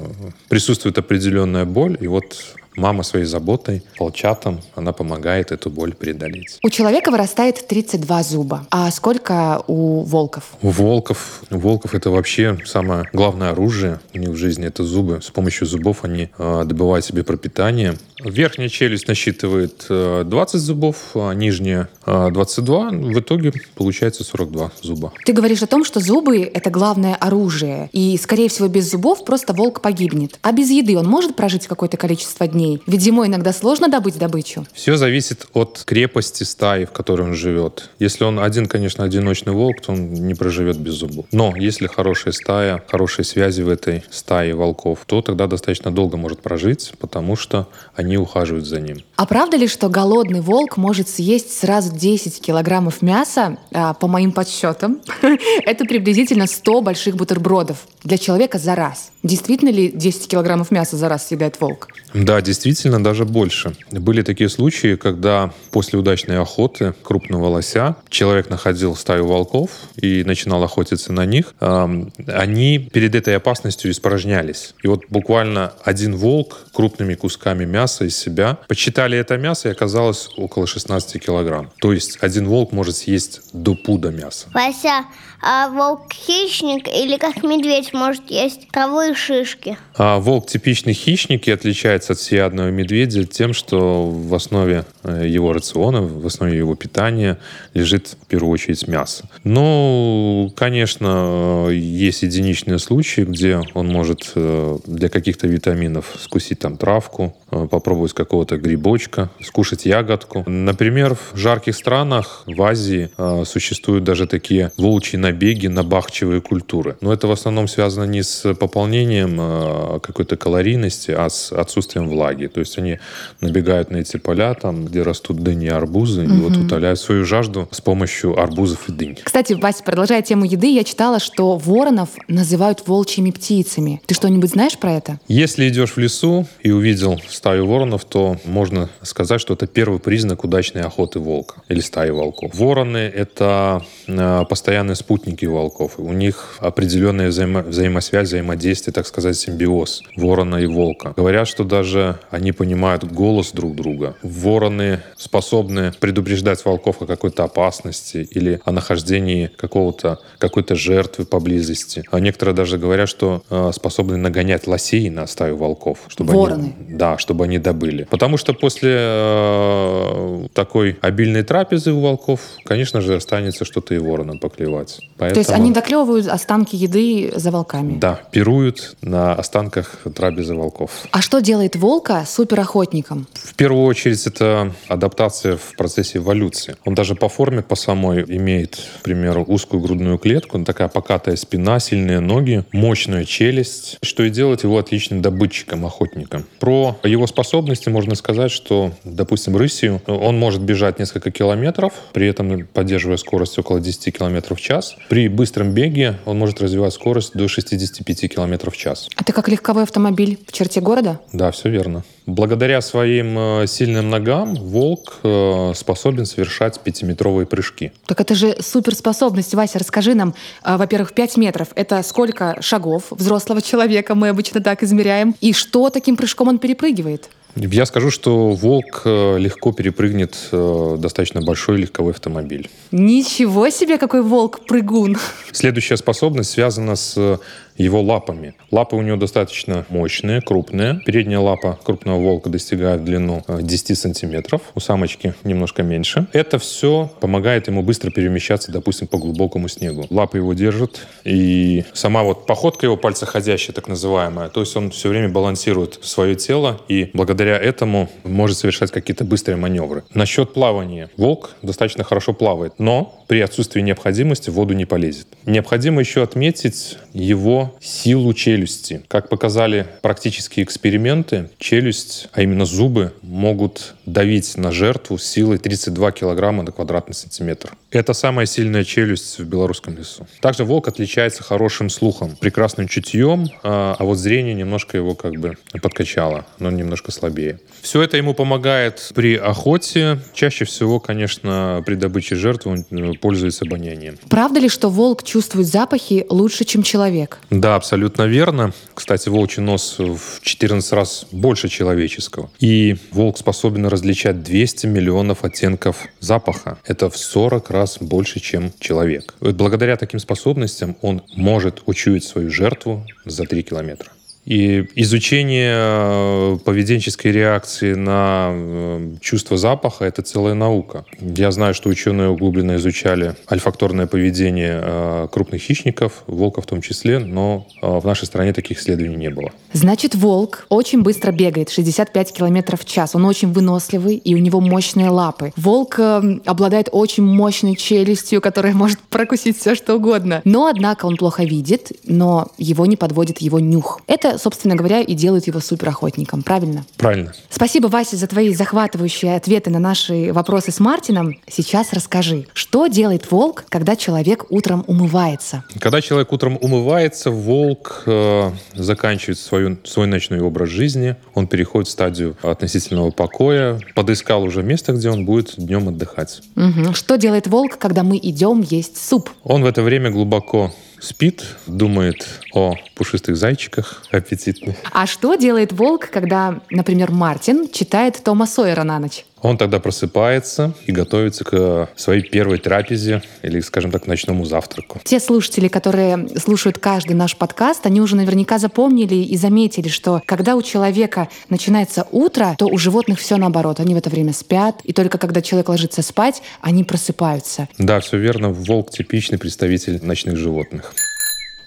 присутствует 0.49 0.99
определенная 0.99 1.65
боль. 1.65 1.97
И 2.01 2.07
вот 2.07 2.37
мама 2.77 3.03
своей 3.03 3.25
заботой, 3.25 3.83
волчатам, 3.99 4.61
она 4.75 4.93
помогает 4.93 5.53
эту 5.53 5.71
боль 5.71 5.95
преодолеть. 5.95 6.59
У 6.63 6.71
человека 6.71 7.11
вырастает 7.11 7.67
32 7.67 8.23
зуба. 8.23 8.67
А 8.71 8.91
сколько 8.91 9.63
у 9.67 10.03
волков? 10.03 10.45
У 10.63 10.71
волков, 10.71 11.43
у 11.51 11.59
волков 11.59 11.95
это 11.95 12.11
вообще 12.11 12.59
самое 12.65 13.09
главное 13.13 13.51
оружие 13.51 14.01
у 14.15 14.19
них 14.19 14.31
в 14.31 14.37
жизни, 14.37 14.67
это 14.67 14.85
зубы. 14.85 15.21
С 15.23 15.31
помощью 15.31 15.67
зубов 15.67 16.05
они 16.05 16.31
э, 16.39 16.63
добывают 16.65 17.05
себе 17.05 17.25
пропитание. 17.25 17.97
Верхняя 18.23 18.69
челюсть 18.69 19.09
насчитывает 19.09 19.87
э, 19.89 20.25
20 20.27 20.61
зубов, 20.61 20.97
а 21.15 21.33
нижняя 21.33 21.89
э, 22.07 22.29
22. 22.31 22.91
В 22.91 23.19
итоге 23.21 23.53
получается 23.75 24.25
42 24.25 24.73
зуба. 24.83 25.13
Ты 25.25 25.33
говоришь 25.33 25.63
о 25.63 25.67
том, 25.67 25.85
что 25.85 26.01
зубы— 26.01 26.41
это 26.55 26.71
главное 26.71 27.15
оружие. 27.15 27.89
И, 27.93 28.17
скорее 28.19 28.49
всего, 28.49 28.69
без 28.69 28.91
зубов 28.91 29.25
просто 29.25 29.53
волк 29.53 29.81
погибнет. 29.81 30.39
А 30.43 30.53
без 30.53 30.71
еды 30.71 30.99
он 30.99 31.07
может 31.07 31.37
прожить 31.37 31.67
какое-то 31.67 31.97
количество 31.97 32.47
дней? 32.47 32.70
Дней? 32.71 32.83
Ведь 32.87 33.03
зимой 33.03 33.29
иногда 33.29 33.53
сложно 33.53 33.89
добыть 33.89 34.19
добычу. 34.19 34.67
Все 34.73 34.97
зависит 34.97 35.47
от 35.53 35.83
крепости 35.85 36.45
стаи, 36.45 36.85
в 36.85 36.93
которой 36.93 37.23
он 37.23 37.35
живет. 37.35 37.91
Если 37.99 38.25
он 38.25 38.39
один, 38.39 38.67
конечно, 38.67 39.05
одиночный 39.05 39.53
волк, 39.53 39.81
то 39.81 39.93
он 39.93 40.13
не 40.13 40.35
проживет 40.35 40.79
без 40.79 40.95
зубов. 40.95 41.27
Но 41.33 41.55
если 41.57 41.87
хорошая 41.87 42.33
стая, 42.33 42.83
хорошие 42.89 43.25
связи 43.25 43.63
в 43.63 43.69
этой 43.69 44.05
стае 44.11 44.55
волков, 44.55 45.01
то 45.07 45.23
тогда 45.23 45.47
достаточно 45.47 45.91
долго 45.91 46.17
может 46.17 46.41
прожить, 46.41 46.93
потому 46.99 47.37
что 47.37 47.69
они 47.95 48.17
ухаживают 48.17 48.67
за 48.67 48.81
ним. 48.81 48.99
А 49.17 49.27
правда 49.27 49.57
ли, 49.57 49.67
что 49.69 49.89
голодный 49.89 50.41
волк 50.41 50.77
может 50.77 51.09
съесть 51.09 51.59
сразу 51.59 51.95
10 51.95 52.41
килограммов 52.41 53.03
мяса? 53.03 53.59
А, 53.73 53.95
по 53.95 54.07
моим 54.07 54.33
подсчетам, 54.33 55.01
это 55.65 55.85
приблизительно 55.85 56.47
100 56.47 56.81
больших 56.83 57.17
бутербродов 57.17 57.87
для 58.05 58.19
человека 58.19 58.59
за 58.59 58.75
раз. 58.75 59.11
Действительно 59.23 59.71
ли 59.71 59.91
10 59.91 60.29
килограммов 60.29 60.71
мяса 60.71 60.97
за 60.97 61.09
раз 61.09 61.29
съедает 61.29 61.61
волк? 61.61 61.89
Да, 62.15 62.41
действительно, 62.41 63.03
даже 63.03 63.25
больше. 63.25 63.75
Были 63.91 64.23
такие 64.23 64.49
случаи, 64.49 64.97
когда 64.97 65.53
после 65.71 65.99
удачной 65.99 66.39
охоты 66.39 66.95
крупного 67.03 67.47
лося 67.49 67.97
человек 68.09 68.51
находил 68.51 68.97
стаю 68.97 69.27
волков 69.27 69.71
и 69.97 70.25
начинал 70.25 70.63
охотиться 70.65 71.13
на 71.13 71.27
них. 71.27 71.55
Они 71.61 72.79
перед 72.79 73.15
этой 73.15 73.37
опасностью 73.37 73.91
испражнялись. 73.91 74.75
И 74.83 74.89
вот 74.89 75.05
буквально 75.09 75.73
один 75.85 76.17
волк 76.17 76.67
крупными 76.73 77.15
кусками 77.15 77.65
мяса 77.65 78.05
из 78.07 78.17
себя 78.17 78.59
подсчитали 78.69 79.19
это 79.19 79.37
мясо, 79.37 79.69
и 79.69 79.73
оказалось 79.73 80.31
около 80.37 80.67
16 80.67 81.23
килограмм. 81.23 81.71
То 81.81 81.93
есть 81.93 82.19
один 82.21 82.49
волк 82.49 82.73
может 82.73 82.97
съесть 82.97 83.41
до 83.53 83.75
пуда 83.75 84.11
мяса. 84.11 84.49
Вася, 84.55 85.05
а 85.43 85.69
волк 85.69 86.13
хищник 86.13 86.89
или 86.89 87.17
как 87.17 87.43
медведь 87.43 87.93
может 87.93 88.31
есть 88.31 88.69
траву 88.71 89.10
и 89.11 89.15
шишки? 89.15 89.77
А 89.97 90.19
волк 90.19 90.47
типичный 90.47 90.93
хищник 90.93 91.49
и 91.49 91.51
отличается 91.51 92.13
от 92.13 92.19
всеядного 92.19 92.69
медведя 92.71 93.25
тем, 93.25 93.53
что 93.53 94.07
в 94.07 94.35
основе 94.35 94.85
его 95.05 95.53
рациона, 95.53 96.03
в 96.03 96.27
основе 96.27 96.57
его 96.57 96.75
питания 96.75 97.39
лежит 97.75 98.17
в 98.23 98.27
первую 98.27 98.53
очередь 98.53 98.87
мясо. 98.89 99.29
Но, 99.45 100.51
конечно, 100.57 101.69
э, 101.69 101.75
есть 101.75 102.23
единичные 102.23 102.79
случаи, 102.79 103.23
где 103.23 103.61
он 103.75 103.89
может 103.89 104.33
э, 104.35 104.79
для 104.87 105.09
каких-то 105.09 105.47
витаминов 105.47 106.17
скусить 106.21 106.59
там 106.59 106.77
травку, 106.77 107.37
попробовать 107.49 108.13
какого-то 108.13 108.57
грибочка, 108.57 109.31
скушать 109.43 109.87
ягодку. 109.87 110.45
Например, 110.47 111.15
в 111.15 111.37
жарких 111.37 111.75
странах, 111.75 112.45
в 112.47 112.63
Азии, 112.63 113.11
существуют 113.45 114.05
даже 114.05 114.27
такие 114.27 114.73
волчьи 114.77 115.19
набеги 115.19 115.67
на 115.67 115.83
бахчевые 115.83 116.41
культуры. 116.41 116.97
Но 117.01 117.13
это 117.13 117.27
в 117.27 117.33
основном 117.33 117.69
связано 117.69 118.05
не 118.05 118.23
с 118.23 118.55
пополнением 118.55 119.37
э, 119.41 120.01
какой-то 120.01 120.37
калорийности, 120.37 121.11
а 121.11 121.29
с 121.29 121.53
отсутствием 121.53 122.09
влаги. 122.09 122.47
То 122.47 122.61
есть 122.61 122.79
они 122.79 122.99
набегают 123.41 123.91
на 123.91 123.99
эти 123.99 124.17
поля, 124.17 124.55
там, 124.55 124.89
где 124.91 125.03
растут 125.03 125.39
дыни 125.39 125.67
и 125.67 125.69
арбузы, 125.69 126.25
угу. 126.25 126.35
и 126.35 126.37
вот 126.39 126.57
утоляют 126.57 126.99
свою 127.01 127.25
жажду 127.25 127.69
с 127.71 127.81
помощью 127.81 128.39
арбузов 128.41 128.89
и 128.89 128.93
дынь. 128.93 129.19
Кстати, 129.23 129.55
Вася, 129.55 129.83
продолжая 129.85 130.23
тему 130.23 130.45
еды, 130.45 130.73
я 130.73 130.85
читала, 130.85 131.21
что 131.21 131.57
воронов 131.57 132.11
называют 132.29 132.87
волчьими 132.87 133.31
птицами. 133.31 134.03
Ты 134.07 134.15
что-нибудь 134.15 134.51
знаешь 134.51 134.79
про 134.79 134.93
это? 134.93 135.21
Если 135.29 135.69
идешь 135.69 135.93
в 135.93 135.99
лесу 135.99 136.47
и 136.63 136.71
увидел 136.71 137.21
стаю 137.29 137.67
воронов, 137.67 138.05
то 138.05 138.37
можно 138.45 138.89
сказать, 139.03 139.41
что 139.41 139.55
это 139.55 139.67
первый 139.67 140.01
признак 140.01 140.45
удачной 140.45 140.83
охоты 140.83 141.19
волка 141.19 141.63
или 141.69 141.81
стаи 141.81 142.11
волков. 142.11 142.55
Вороны— 142.55 142.99
это 143.15 143.85
э, 144.07 144.45
постоянные 144.49 144.97
спутники 144.97 145.21
спутники 145.21 145.45
волков. 145.45 145.95
У 145.99 146.13
них 146.13 146.57
определенная 146.61 147.29
взаимо 147.29 147.63
взаимосвязь, 147.63 148.29
взаимодействие, 148.29 148.93
так 148.93 149.07
сказать, 149.07 149.37
симбиоз 149.37 150.03
ворона 150.17 150.57
и 150.57 150.67
волка. 150.67 151.13
Говорят, 151.17 151.49
что 151.49 151.65
даже 151.65 152.19
они 152.31 152.53
понимают 152.53 153.05
голос 153.05 153.53
друг 153.53 153.75
друга. 153.75 154.15
Вороны 154.23 154.80
способны 155.17 155.93
предупреждать 155.99 156.65
волков 156.65 157.03
о 157.03 157.07
какой-то 157.07 157.45
опасности 157.45 158.29
или 158.31 158.61
о 158.65 158.73
нахождении 158.73 159.51
какого-то 159.57 160.21
какой-то 160.39 160.75
жертвы 160.75 161.25
поблизости. 161.25 162.05
А 162.11 162.21
некоторые 162.21 162.55
даже 162.55 162.79
говорят, 162.79 163.09
что 163.09 163.43
э, 163.51 163.71
способны 163.75 164.17
нагонять 164.17 164.67
лосей 164.67 165.11
на 165.11 165.27
стаю 165.27 165.57
волков, 165.57 165.99
чтобы 166.09 166.33
Вороны. 166.33 166.75
они, 166.79 166.97
да, 166.97 167.19
чтобы 167.19 167.45
они 167.45 167.59
добыли. 167.59 168.07
Потому 168.11 168.37
что 168.37 168.53
после 168.55 168.97
э, 168.97 170.47
такой 170.55 170.99
обильной 171.01 171.43
трапезы 171.43 171.93
у 171.93 172.01
волков, 172.01 172.41
конечно 172.65 173.01
же, 173.01 173.17
останется 173.17 173.65
что-то 173.65 173.95
и 173.95 173.99
воронам 173.99 174.39
поклевать. 174.39 175.01
Поэтому... 175.19 175.35
То 175.35 175.41
есть 175.41 175.51
они 175.51 175.73
доклевывают 175.73 176.27
останки 176.27 176.77
еды 176.77 177.33
за 177.35 177.51
волками? 177.51 177.99
Да, 177.99 178.21
пируют 178.31 178.97
на 179.03 179.35
останках 179.35 179.99
трапезы 180.15 180.55
волков. 180.55 180.91
А 181.11 181.21
что 181.21 181.41
делает 181.41 181.77
волка 181.77 182.25
суперохотником? 182.27 183.27
В 183.35 183.55
первую 183.55 183.85
очередь 183.85 184.27
это 184.27 184.70
это 184.71 184.95
адаптация 184.95 185.57
в 185.57 185.77
процессе 185.77 186.19
эволюции. 186.19 186.77
Он 186.85 186.95
даже 186.95 187.15
по 187.15 187.29
форме, 187.29 187.63
по 187.63 187.75
самой 187.75 188.25
имеет, 188.27 188.77
к 189.01 189.03
примеру, 189.03 189.45
узкую 189.47 189.81
грудную 189.81 190.19
клетку, 190.19 190.63
такая 190.65 190.89
покатая 190.89 191.37
спина, 191.37 191.81
сильные 191.81 192.21
ноги, 192.21 192.65
мощная 192.73 193.25
челюсть, 193.25 193.99
что 194.03 194.25
и 194.25 194.31
делает 194.31 194.65
его 194.65 194.79
отличным 194.79 195.23
добытчиком, 195.23 195.87
охотником. 195.87 196.45
Про 196.59 196.99
его 197.03 197.27
способности 197.27 197.89
можно 197.89 198.15
сказать, 198.15 198.51
что, 198.51 198.93
допустим, 199.05 199.57
рысью 199.57 200.03
он 200.07 200.39
может 200.39 200.63
бежать 200.63 200.99
несколько 200.99 201.31
километров, 201.31 201.93
при 202.13 202.27
этом 202.27 202.67
поддерживая 202.67 203.17
скорость 203.17 203.59
около 203.59 203.81
10 203.81 204.17
километров 204.17 204.59
в 204.59 204.61
час. 204.61 204.97
При 205.09 205.29
быстром 205.29 205.73
беге 205.73 206.19
он 206.25 206.39
может 206.39 206.61
развивать 206.61 206.93
скорость 206.93 207.33
до 207.35 207.49
65 207.49 208.33
километров 208.35 208.75
в 208.75 208.77
час. 208.77 209.09
Это 209.19 209.33
как 209.33 209.49
легковой 209.49 209.85
автомобиль 209.85 210.39
в 210.47 210.53
черте 210.53 210.81
города? 210.81 211.21
Да, 211.33 211.51
все 211.51 211.69
верно. 211.69 212.05
Благодаря 212.31 212.81
своим 212.81 213.37
э, 213.37 213.67
сильным 213.67 214.09
ногам 214.09 214.55
волк 214.55 215.19
э, 215.25 215.73
способен 215.75 216.27
совершать 216.27 216.79
пятиметровые 216.79 217.45
прыжки. 217.45 217.91
Так 218.07 218.21
это 218.21 218.37
же 218.37 218.57
суперспособность. 218.61 219.53
Вася, 219.55 219.81
расскажи 219.81 220.15
нам, 220.15 220.35
э, 220.63 220.77
во-первых, 220.77 221.13
5 221.13 221.37
метров— 221.37 221.69
это 221.75 222.01
сколько 222.05 222.57
шагов 222.61 223.07
взрослого 223.11 223.61
человека 223.61 224.15
мы 224.15 224.29
обычно 224.29 224.61
так 224.61 224.85
измеряем? 224.85 225.35
И 225.41 225.53
что 225.53 225.91
таким 225.91 226.17
прыжком 226.17 226.47
он 226.47 226.59
перепрыгивает? 226.61 227.31
Я 227.57 227.87
скажу, 227.87 228.11
что 228.11 228.51
волк 228.51 229.03
легко 229.05 229.73
перепрыгнет 229.73 230.37
достаточно 230.51 231.41
большой 231.41 231.79
легковой 231.79 232.13
автомобиль. 232.13 232.71
Ничего 232.91 233.71
себе, 233.71 233.99
какой 233.99 234.23
волк-прыгун! 234.23 235.17
Следующая 235.53 235.97
способность 235.97 236.51
связана 236.51 236.97
с 236.97 237.41
его 237.81 238.03
лапами. 238.03 238.55
Лапы 238.71 238.97
у 238.97 239.03
него 239.03 239.17
достаточно 239.17 239.87
мощные, 239.89 240.41
крупные. 240.43 241.01
Передняя 241.07 241.41
лапа 241.41 241.79
крупного 241.83 242.21
волка 242.21 242.51
достигает 242.51 243.05
длину 243.05 243.43
10 243.49 243.91
э, 243.91 243.95
сантиметров, 243.95 244.61
у 244.75 244.81
самочки 244.81 245.35
немножко 245.45 245.83
меньше. 245.83 246.27
Это 246.33 246.59
все 246.59 247.11
помогает 247.21 247.69
ему 247.69 247.83
быстро 247.83 248.11
перемещаться, 248.11 248.71
допустим, 248.71 249.07
по 249.07 249.19
глубокому 249.19 249.69
снегу. 249.69 250.07
Лапы 250.11 250.39
его 250.39 250.53
держат, 250.53 251.07
и 251.25 251.85
сама 251.95 252.23
вот 252.23 252.47
походка 252.47 252.87
его 252.87 252.97
пальцеходящая, 252.97 253.75
так 253.75 253.89
называемая, 253.89 254.49
то 254.51 254.61
есть 254.61 254.77
он 254.77 254.91
все 254.91 255.09
время 255.09 255.31
балансирует 255.31 255.99
свое 256.03 256.35
тело, 256.35 256.81
и 256.89 257.11
благодаря 257.15 257.40
этому 257.49 258.11
может 258.25 258.59
совершать 258.59 258.91
какие-то 258.91 259.25
быстрые 259.25 259.57
маневры. 259.57 260.05
Насчет 260.15 260.53
плавания. 260.53 261.11
Волк 261.17 261.57
достаточно 261.63 262.05
хорошо 262.05 262.33
плавает, 262.33 262.75
но 262.79 263.25
при 263.29 263.41
отсутствии 263.41 263.81
необходимости 263.81 264.51
в 264.51 264.55
воду 264.55 264.75
не 264.75 264.85
полезет. 264.85 265.27
Необходимо 265.47 266.01
еще 266.01 266.23
отметить 266.23 266.99
его 267.13 267.77
силу 267.81 268.35
челюсти. 268.35 269.03
Как 269.09 269.29
показали 269.29 269.87
практические 270.03 270.65
эксперименты, 270.65 271.51
челюсть, 271.59 272.29
а 272.33 272.43
именно 272.43 272.65
зубы, 272.65 273.13
могут 273.23 273.95
давить 274.07 274.57
на 274.57 274.73
жертву 274.73 275.19
силой 275.19 275.59
32 275.59 276.13
килограмма 276.13 276.63
на 276.63 276.73
квадратный 276.73 277.15
сантиметр. 277.15 277.71
Это 277.91 278.13
самая 278.13 278.47
сильная 278.47 278.85
челюсть 278.85 279.41
в 279.41 279.45
белорусском 279.45 279.97
лесу. 279.97 280.25
Также 280.41 280.65
волк 280.65 280.87
отличается 280.87 281.43
хорошим 281.43 281.91
слухом, 281.91 282.37
прекрасным 282.37 282.87
чутьем, 282.87 283.49
а, 283.65 283.97
а 283.99 284.05
вот 284.05 284.17
зрение 284.17 284.55
немножко 284.55 284.97
его 284.97 285.17
как 285.17 285.33
бы 285.41 285.57
подкачало, 285.83 286.47
но 286.61 286.71
немножко 286.71 287.11
слабее. 287.11 287.59
Все 287.83 288.03
это 288.03 288.17
ему 288.17 288.33
помогает 288.33 289.11
при 289.15 289.35
охоте. 289.35 290.21
Чаще 290.35 290.65
всего, 290.67 291.01
конечно, 291.01 291.83
при 291.85 291.97
добыче 291.97 292.37
жертвы 292.37 292.85
он 292.91 292.99
э, 292.99 293.15
пользуется 293.15 293.65
обонянием. 293.65 294.19
Правда 294.29 294.61
ли, 294.61 294.69
что 294.69 294.89
волк 294.89 295.25
чувствует 295.25 295.67
запахи 295.67 296.27
лучше, 296.29 296.65
чем 296.65 296.85
человек? 296.85 297.39
Да, 297.51 297.75
абсолютно 297.75 298.23
верно. 298.23 298.73
Кстати, 298.95 299.29
волчий 299.29 299.63
нос 299.63 299.97
в 299.99 300.41
14 300.43 300.93
раз 300.93 301.27
больше 301.33 301.69
человеческого. 301.69 302.51
И 302.61 302.97
волк 303.11 303.39
способен 303.39 303.87
различать 303.87 304.45
200 304.45 304.87
миллионов 304.87 305.43
оттенков 305.43 305.97
запаха. 306.21 306.79
Это 306.85 307.11
в 307.11 307.17
40 307.17 307.71
раз 307.71 307.80
больше, 308.01 308.41
чем 308.41 308.73
человек. 308.79 309.35
Благодаря 309.41 309.97
таким 309.97 310.21
способностям 310.21 310.97
он 311.03 311.23
может 311.35 311.83
учуять 311.87 312.25
свою 312.25 312.51
жертву 312.51 313.07
за 313.25 313.45
3 313.45 313.63
километра. 313.63 314.11
И 314.51 314.85
изучение 314.97 315.77
э, 315.77 316.59
поведенческой 316.65 317.31
реакции 317.31 317.95
на 317.95 318.51
э, 318.51 319.11
чувство 319.21 319.57
запаха– 319.57 320.05
это 320.07 320.23
целая 320.23 320.55
наука. 320.55 321.05
Я 321.21 321.53
знаю, 321.53 321.73
что 321.73 321.89
ученые 321.89 322.31
углубленно 322.31 322.75
изучали 322.75 323.37
альфакторное 323.49 324.09
поведение 324.09 324.81
э, 324.83 325.29
крупных 325.31 325.63
хищников, 325.63 326.25
волка 326.27 326.63
в 326.63 326.67
том 326.67 326.83
числе, 326.83 327.21
но 327.21 327.69
в 327.81 328.05
нашей 328.05 328.25
стране 328.25 328.53
таких 328.53 328.81
исследований 328.81 329.15
не 329.15 329.31
было. 329.31 329.53
Значит, 329.73 330.17
волк 330.17 330.67
очень 330.69 331.03
быстро 331.03 331.31
бегает, 331.31 331.71
65 331.71 332.33
километров 332.33 332.81
в 332.81 332.85
час. 332.87 333.15
Он 333.15 333.27
очень 333.27 333.53
выносливый, 333.53 334.17
и 334.17 334.35
у 334.35 334.39
него 334.39 334.61
мощные 334.61 335.11
лапы. 335.11 335.53
Волк 335.57 336.01
обладает 336.01 336.89
очень 336.91 337.23
мощной 337.23 337.77
челюстью, 337.77 338.41
которая 338.41 338.75
может 338.75 338.99
прокусить 338.99 339.57
все, 339.59 339.77
что 339.77 339.95
угодно. 339.95 340.43
Но, 340.45 340.67
однако, 340.67 341.07
он 341.07 341.17
плохо 341.17 341.45
видит, 341.45 341.93
но 342.05 342.49
его 342.59 342.85
не 342.87 342.97
подводит 342.97 343.39
его 343.39 343.61
нюх. 343.61 344.01
Это 344.09 344.40
собственно 344.41 344.75
говоря, 344.75 345.01
и 345.01 345.15
делает 345.15 345.47
его 345.47 345.61
суперохотником, 345.61 346.43
правильно? 346.43 346.85
Правильно. 346.97 347.33
Спасибо, 347.49 347.87
Вася, 347.87 348.17
за 348.17 348.27
твои 348.27 348.55
захватывающие 348.55 349.37
ответы 349.37 349.71
на 349.71 349.79
наши 349.79 350.33
вопросы 350.33 350.73
с 350.73 350.81
Мартином. 350.81 351.39
Сейчас 351.47 351.93
расскажи, 351.93 352.47
что 352.53 352.87
делает 352.87 353.31
волк, 353.31 353.65
когда 353.69 353.97
человек 353.97 354.47
утром 354.51 354.85
умывается? 354.87 355.65
Когда 355.79 356.01
человек 356.01 356.33
утром 356.33 356.59
умывается, 356.61 357.31
волк 357.31 358.03
э, 358.07 358.51
заканчивает 358.75 359.39
свою, 359.39 359.79
свой 359.85 360.07
ночной 360.07 360.41
образ 360.41 360.69
жизни, 360.69 361.17
он 361.35 361.47
переходит 361.47 361.89
в 361.89 361.91
стадию 361.91 362.37
относительного 362.43 363.11
покоя, 363.11 363.81
подыскал 363.95 364.43
уже 364.43 364.63
место, 364.63 364.93
где 364.93 365.11
он 365.11 365.25
будет 365.25 365.55
днем 365.57 365.89
отдыхать. 365.89 366.41
Угу. 366.57 366.95
Что 366.95 367.17
делает 367.17 367.47
волк, 367.47 367.79
когда 367.79 368.03
мы 368.03 368.17
идем 368.17 368.63
есть 368.63 368.97
суп? 368.97 369.31
Он 369.45 369.63
в 369.63 369.67
это 369.67 369.83
время 369.83 370.11
глубоко 370.11 370.73
спит, 371.01 371.45
думает 371.67 372.27
о 372.53 372.77
пушистых 372.95 373.37
зайчиках 373.37 374.03
аппетитных. 374.11 374.77
А 374.93 375.07
что 375.07 375.35
делает 375.35 375.73
волк, 375.73 376.11
когда, 376.11 376.61
например, 376.71 377.11
Мартин 377.11 377.69
читает 377.71 378.21
Тома 378.23 378.47
Сойера 378.47 378.83
на 378.83 378.99
ночь? 378.99 379.25
Он 379.43 379.57
тогда 379.57 379.81
просыпается 379.81 380.75
и 380.87 380.93
готовится 380.93 381.45
к 381.45 381.89
своей 381.97 382.23
первой 382.23 382.59
трапезе 382.59 383.23
или, 383.43 383.61
скажем 383.61 383.91
так, 383.91 384.07
ночному 384.07 384.45
завтраку. 384.45 385.01
Те 385.05 385.21
слушатели, 385.21 385.69
которые 385.69 386.29
слушают 386.39 386.79
каждый 386.79 387.15
наш 387.15 387.37
подкаст, 387.37 387.87
они 387.87 388.01
уже 388.01 388.17
наверняка 388.17 388.59
запомнили 388.59 389.15
и 389.15 389.37
заметили, 389.37 389.89
что 389.89 390.23
когда 390.27 390.57
у 390.57 390.63
человека 390.63 391.29
начинается 391.49 392.07
утро, 392.11 392.55
то 392.59 392.67
у 392.67 392.79
животных 392.79 393.19
все 393.19 393.37
наоборот. 393.37 393.81
Они 393.81 393.95
в 393.95 393.99
это 393.99 394.11
время 394.11 394.33
спят, 394.33 394.81
и 394.85 394.93
только 394.93 395.19
когда 395.19 395.41
человек 395.43 395.69
ложится 395.69 396.03
спать, 396.03 396.43
они 396.61 396.85
просыпаются. 396.85 397.69
Да, 397.79 398.01
все 398.01 398.19
верно. 398.19 398.51
Волк 398.51 398.91
типичный 398.91 399.39
представитель 399.39 400.05
ночных 400.05 400.37
животных. 400.37 400.95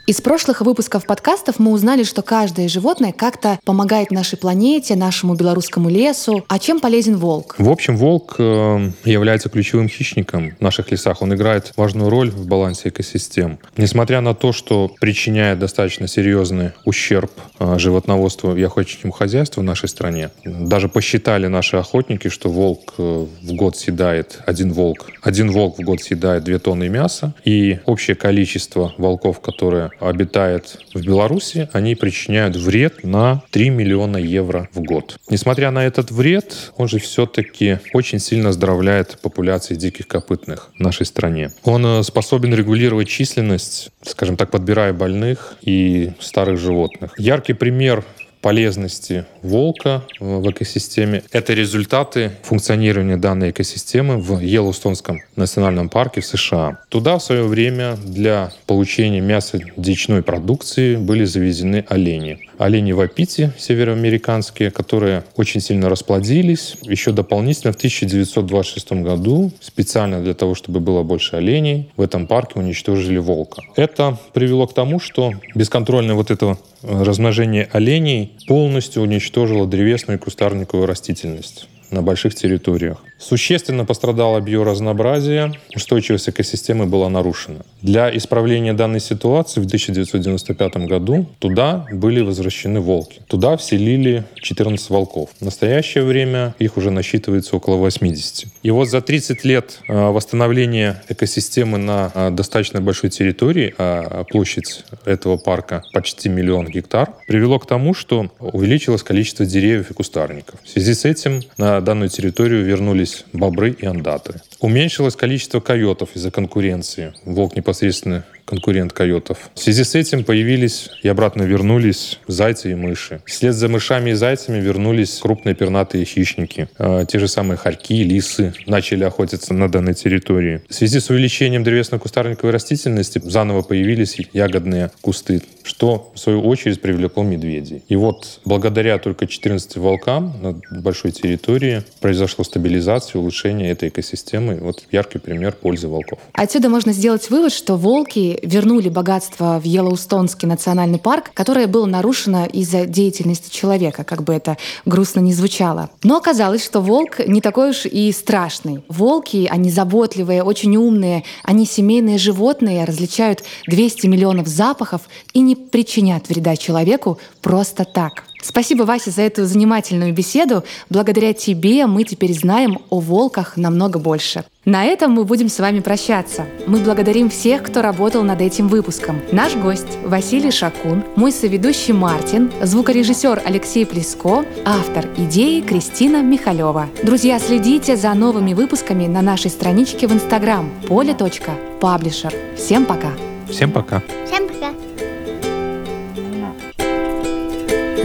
Из 0.06 0.20
прошлых 0.20 0.60
выпусков 0.60 1.06
подкастов 1.06 1.60
мы 1.60 1.72
узнали, 1.72 2.04
что 2.04 2.24
каждое 2.24 2.68
животное 2.68 3.14
как-то 3.14 3.58
помогает 3.64 4.12
нашей 4.12 4.38
планете, 4.38 4.98
нашему 4.98 5.34
белорусскому 5.34 5.88
лесу. 5.90 6.44
А 6.50 6.60
чем 6.60 6.82
полезен 6.82 7.16
волк? 7.16 7.56
В 7.58 7.70
общем, 7.70 7.96
волк 7.96 8.36
э, 8.38 8.92
является 9.06 9.48
ключевым 9.48 9.88
хищником 9.88 10.58
в 10.60 10.62
наших 10.62 10.92
лесах. 10.92 11.22
Он 11.22 11.34
играет 11.34 11.72
важную 11.78 12.10
роль 12.10 12.32
в 12.32 12.46
балансе 12.46 12.90
экосистем. 12.90 13.60
Несмотря 13.78 14.20
на 14.20 14.36
то, 14.36 14.52
что 14.52 14.92
причиняет 15.00 15.60
достаточно 15.60 16.10
серьезный 16.10 16.72
ущерб 16.84 17.32
э, 17.60 17.80
животноводству 17.80 18.58
и 18.58 18.62
охотничьему 18.62 19.14
хозяйству 19.14 19.62
в 19.62 19.64
нашей 19.64 19.88
стране, 19.88 20.32
даже 20.44 20.90
посчитали 20.90 21.48
наши 21.48 21.78
охотники, 21.78 22.28
что 22.28 22.50
волк 22.50 22.96
э, 22.98 23.26
в 23.42 23.54
год 23.54 23.78
съедает, 23.78 24.42
один 24.46 24.74
волк, 24.74 25.12
один 25.22 25.50
волк 25.50 25.78
в 25.78 25.82
год 25.82 26.02
съедает 26.02 26.44
2 26.44 26.60
тонны 26.60 26.90
мяса, 26.90 27.34
и 27.46 27.80
общее 27.86 28.18
количество 28.18 28.94
волков, 28.98 29.40
которые 29.40 29.93
обитает 30.00 30.80
в 30.94 31.02
Беларуси, 31.02 31.70
они 31.74 31.96
причиняют 31.96 32.56
вред 32.56 33.04
на 33.04 33.44
3 33.52 33.70
миллиона 33.70 34.18
евро 34.18 34.70
в 34.74 34.82
год. 34.82 35.18
Несмотря 35.30 35.72
на 35.72 35.86
этот 35.86 36.12
вред, 36.12 36.72
он 36.78 36.88
же 36.88 37.00
все-таки 37.00 37.80
очень 37.94 38.20
сильно 38.20 38.50
оздоровляет 38.50 39.20
популяции 39.22 39.76
диких 39.76 40.08
копытных 40.08 40.70
в 40.78 40.80
нашей 40.80 41.06
стране. 41.06 41.52
Он 41.64 41.86
э, 41.86 42.04
способен 42.04 42.54
регулировать 42.54 43.08
численность, 43.08 43.92
скажем 44.04 44.38
так, 44.38 44.52
подбирая 44.52 44.94
больных 44.94 45.56
и 45.62 46.12
старых 46.20 46.60
животных. 46.60 47.14
Яркий 47.18 47.54
пример 47.54 48.04
полезности 48.44 49.26
волка 49.42 50.04
в 50.20 50.52
экосистеме. 50.52 51.24
Это 51.32 51.54
результаты 51.54 52.34
функционирования 52.44 53.16
данной 53.16 53.52
экосистемы 53.52 54.18
в 54.18 54.40
Йеллоустонском 54.40 55.22
национальном 55.38 55.88
парке 55.88 56.20
в 56.20 56.26
США. 56.26 56.80
Туда 56.90 57.18
в 57.18 57.24
свое 57.24 57.44
время 57.44 57.96
для 57.96 58.52
получения 58.68 59.22
мяса 59.22 59.60
дичной 59.78 60.24
продукции 60.24 60.98
были 60.98 61.24
завезены 61.24 61.86
олени. 61.88 62.40
Олени 62.64 62.94
вапити 62.94 63.52
североамериканские, 63.58 64.72
которые 64.72 65.26
очень 65.36 65.60
сильно 65.60 65.90
расплодились. 65.90 66.78
Еще 66.84 67.12
дополнительно 67.12 67.74
в 67.74 67.76
1926 67.76 68.94
году 69.04 69.52
специально 69.60 70.22
для 70.22 70.34
того, 70.34 70.56
чтобы 70.56 70.80
было 70.80 71.04
больше 71.04 71.36
оленей, 71.36 71.90
в 71.98 72.02
этом 72.02 72.26
парке 72.26 72.60
уничтожили 72.60 73.18
волка. 73.18 73.62
Это 73.76 74.18
привело 74.34 74.66
к 74.66 74.74
тому, 74.74 75.02
что 75.02 75.34
бесконтрольное 75.56 76.16
вот 76.16 76.32
это 76.32 76.58
размножение 76.84 77.68
оленей 77.74 78.32
полностью 78.48 79.02
уничтожило 79.02 79.68
древесную 79.68 80.18
и 80.18 80.22
кустарниковую 80.22 80.88
растительность 80.88 81.68
на 81.92 82.02
больших 82.02 82.36
территориях. 82.36 82.98
Существенно 83.24 83.86
пострадало 83.86 84.42
биоразнообразие, 84.42 85.54
устойчивость 85.74 86.28
экосистемы 86.28 86.88
была 86.88 87.08
нарушена. 87.10 87.62
Для 87.82 88.16
исправления 88.16 88.74
данной 88.74 89.00
ситуации 89.00 89.62
в 89.62 89.66
1995 89.66 90.78
году 90.88 91.26
туда 91.40 91.86
были 91.92 92.20
возвращены 92.20 92.82
волки. 92.82 93.22
Туда 93.28 93.56
вселили 93.56 94.26
14 94.36 94.90
волков. 94.90 95.30
В 95.40 95.46
настоящее 95.46 96.04
время 96.04 96.54
их 96.60 96.76
уже 96.76 96.92
насчитывается 96.92 97.56
около 97.56 97.78
80. 97.78 98.48
И 98.62 98.72
вот 98.72 98.90
за 98.90 99.02
30 99.02 99.46
лет 99.46 99.80
э, 99.88 99.94
восстановления 99.94 101.02
экосистемы 101.08 101.78
на 101.78 102.12
э, 102.14 102.30
достаточно 102.32 102.82
большой 102.82 103.10
территории, 103.10 103.74
а 103.78 104.26
площадь 104.26 104.84
этого 105.06 105.38
парка 105.38 105.84
почти 105.94 106.28
миллион 106.28 106.68
гектар, 106.68 107.14
привело 107.28 107.58
к 107.60 107.68
тому, 107.68 107.94
что 107.94 108.30
увеличилось 108.40 109.04
количество 109.04 109.46
деревьев 109.46 109.92
и 109.92 109.94
кустарников. 109.94 110.60
В 110.64 110.70
связи 110.70 110.94
с 110.94 111.06
этим 111.06 111.42
на 111.58 111.80
данную 111.84 112.10
территорию 112.10 112.64
вернулись 112.64 113.26
бобры 113.34 113.72
и 113.72 113.86
андаты. 113.86 114.42
Уменьшилось 114.64 115.18
количество 115.18 115.60
койотов 115.60 116.16
из-за 116.16 116.32
конкуренции. 116.32 117.14
Волк 117.26 117.58
непосредственно 117.58 118.24
конкурент 118.46 118.94
койотов. 118.94 119.50
В 119.56 119.60
связи 119.60 119.84
с 119.84 119.96
этим 119.96 120.24
появились 120.24 120.90
и 121.02 121.08
обратно 121.08 121.44
вернулись 121.44 122.20
зайцы 122.28 122.72
и 122.72 122.76
мыши. 122.76 123.22
Вслед 123.26 123.56
за 123.56 123.68
мышами 123.68 124.12
и 124.12 124.14
зайцами 124.14 124.60
вернулись 124.60 125.20
крупные 125.20 125.56
пернатые 125.56 126.06
хищники. 126.06 126.68
Э, 126.78 127.06
те 127.08 127.20
же 127.20 127.28
самые 127.28 127.58
хорьки, 127.58 128.04
лисы 128.04 128.54
начали 128.68 129.04
охотиться 129.04 129.54
на 129.54 129.70
данной 129.70 129.94
территории. 129.94 130.62
В 130.70 130.74
связи 130.74 131.00
с 131.00 131.10
увеличением 131.10 131.64
древесно-кустарниковой 131.64 132.52
растительности 132.52 133.22
заново 133.24 133.62
появились 133.62 134.18
ягодные 134.34 134.92
кусты, 135.02 135.42
что 135.64 136.12
в 136.14 136.20
свою 136.20 136.42
очередь 136.42 136.82
привлекло 136.82 137.24
медведей. 137.24 137.84
И 137.88 137.96
вот 137.96 138.42
благодаря 138.46 138.98
только 138.98 139.28
14 139.28 139.78
волкам 139.78 140.36
на 140.42 140.80
большой 140.82 141.12
территории 141.12 141.84
произошла 142.02 142.44
стабилизация, 142.44 143.20
улучшение 143.20 143.72
этой 143.72 143.90
экосистемы. 143.90 144.53
Вот 144.62 144.84
яркий 144.92 145.20
пример 145.20 145.54
пользы 145.54 145.88
волков. 145.88 146.20
Отсюда 146.34 146.70
можно 146.70 146.94
сделать 146.94 147.30
вывод, 147.30 147.52
что 147.52 147.76
волки 147.76 148.40
вернули 148.44 148.90
богатство 148.90 149.60
в 149.60 149.66
Йеллоустонский 149.66 150.48
национальный 150.48 151.00
парк, 151.00 151.32
которое 151.34 151.68
было 151.68 151.86
нарушено 151.86 152.46
из-за 152.46 152.86
деятельности 152.86 153.50
человека, 153.50 154.04
как 154.04 154.24
бы 154.24 154.34
это 154.34 154.58
грустно 154.86 155.20
не 155.20 155.34
звучало. 155.34 155.90
Но 156.04 156.18
оказалось, 156.18 156.64
что 156.64 156.82
волк 156.82 157.20
не 157.26 157.42
такой 157.42 157.72
уж 157.72 157.86
и 157.86 158.12
страшный. 158.12 158.84
Волки, 158.88 159.48
они 159.50 159.70
заботливые, 159.70 160.44
очень 160.44 160.76
умные, 160.78 161.24
они 161.44 161.66
семейные 161.66 162.18
животные, 162.18 162.86
различают 162.86 163.44
200 163.68 164.08
миллионов 164.08 164.48
запахов 164.48 165.02
и 165.34 165.40
не 165.40 165.56
причинят 165.56 166.30
вреда 166.30 166.56
человеку 166.56 167.20
просто 167.42 167.86
так. 167.86 168.24
Спасибо, 168.44 168.84
Вася, 168.84 169.12
за 169.12 169.22
эту 169.22 169.46
занимательную 169.46 170.14
беседу. 170.14 170.64
Благодаря 170.90 171.34
тебе 171.34 171.88
мы 171.88 172.04
теперь 172.04 172.34
знаем 172.34 172.80
о 172.90 173.00
волках 173.00 173.58
намного 173.58 174.00
больше. 174.00 174.44
На 174.66 174.86
этом 174.86 175.12
мы 175.12 175.24
будем 175.24 175.50
с 175.50 175.60
вами 175.60 175.80
прощаться. 175.80 176.46
Мы 176.68 176.80
благодарим 176.80 177.30
всех, 177.30 177.64
кто 177.64 177.82
работал 177.82 178.24
над 178.24 178.42
этим 178.42 178.68
выпуском. 178.68 179.22
Наш 179.32 179.56
гость 179.56 179.98
Василий 180.06 180.52
Шакун, 180.52 181.04
мой 181.16 181.32
соведущий 181.32 181.94
Мартин, 181.94 182.52
звукорежиссер 182.62 183.42
Алексей 183.46 183.86
Плеско, 183.86 184.46
автор 184.66 185.08
идеи 185.18 185.62
Кристина 185.62 186.22
Михалева. 186.22 186.90
Друзья, 187.02 187.40
следите 187.40 187.96
за 187.98 188.14
новыми 188.14 188.54
выпусками 188.54 189.08
на 189.08 189.22
нашей 189.22 189.52
страничке 189.52 190.08
в 190.08 190.14
Инстаграм 190.14 190.70
поле.паблишер. 190.88 192.34
Всем 192.58 192.86
пока! 192.86 193.12
Всем 193.50 193.72
пока! 193.72 194.02
Всем 194.26 194.48
пока. 194.48 194.83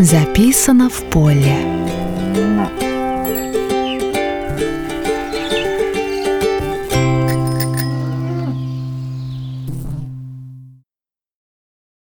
Записано 0.00 0.88
в 0.88 1.02
поле. 1.10 1.87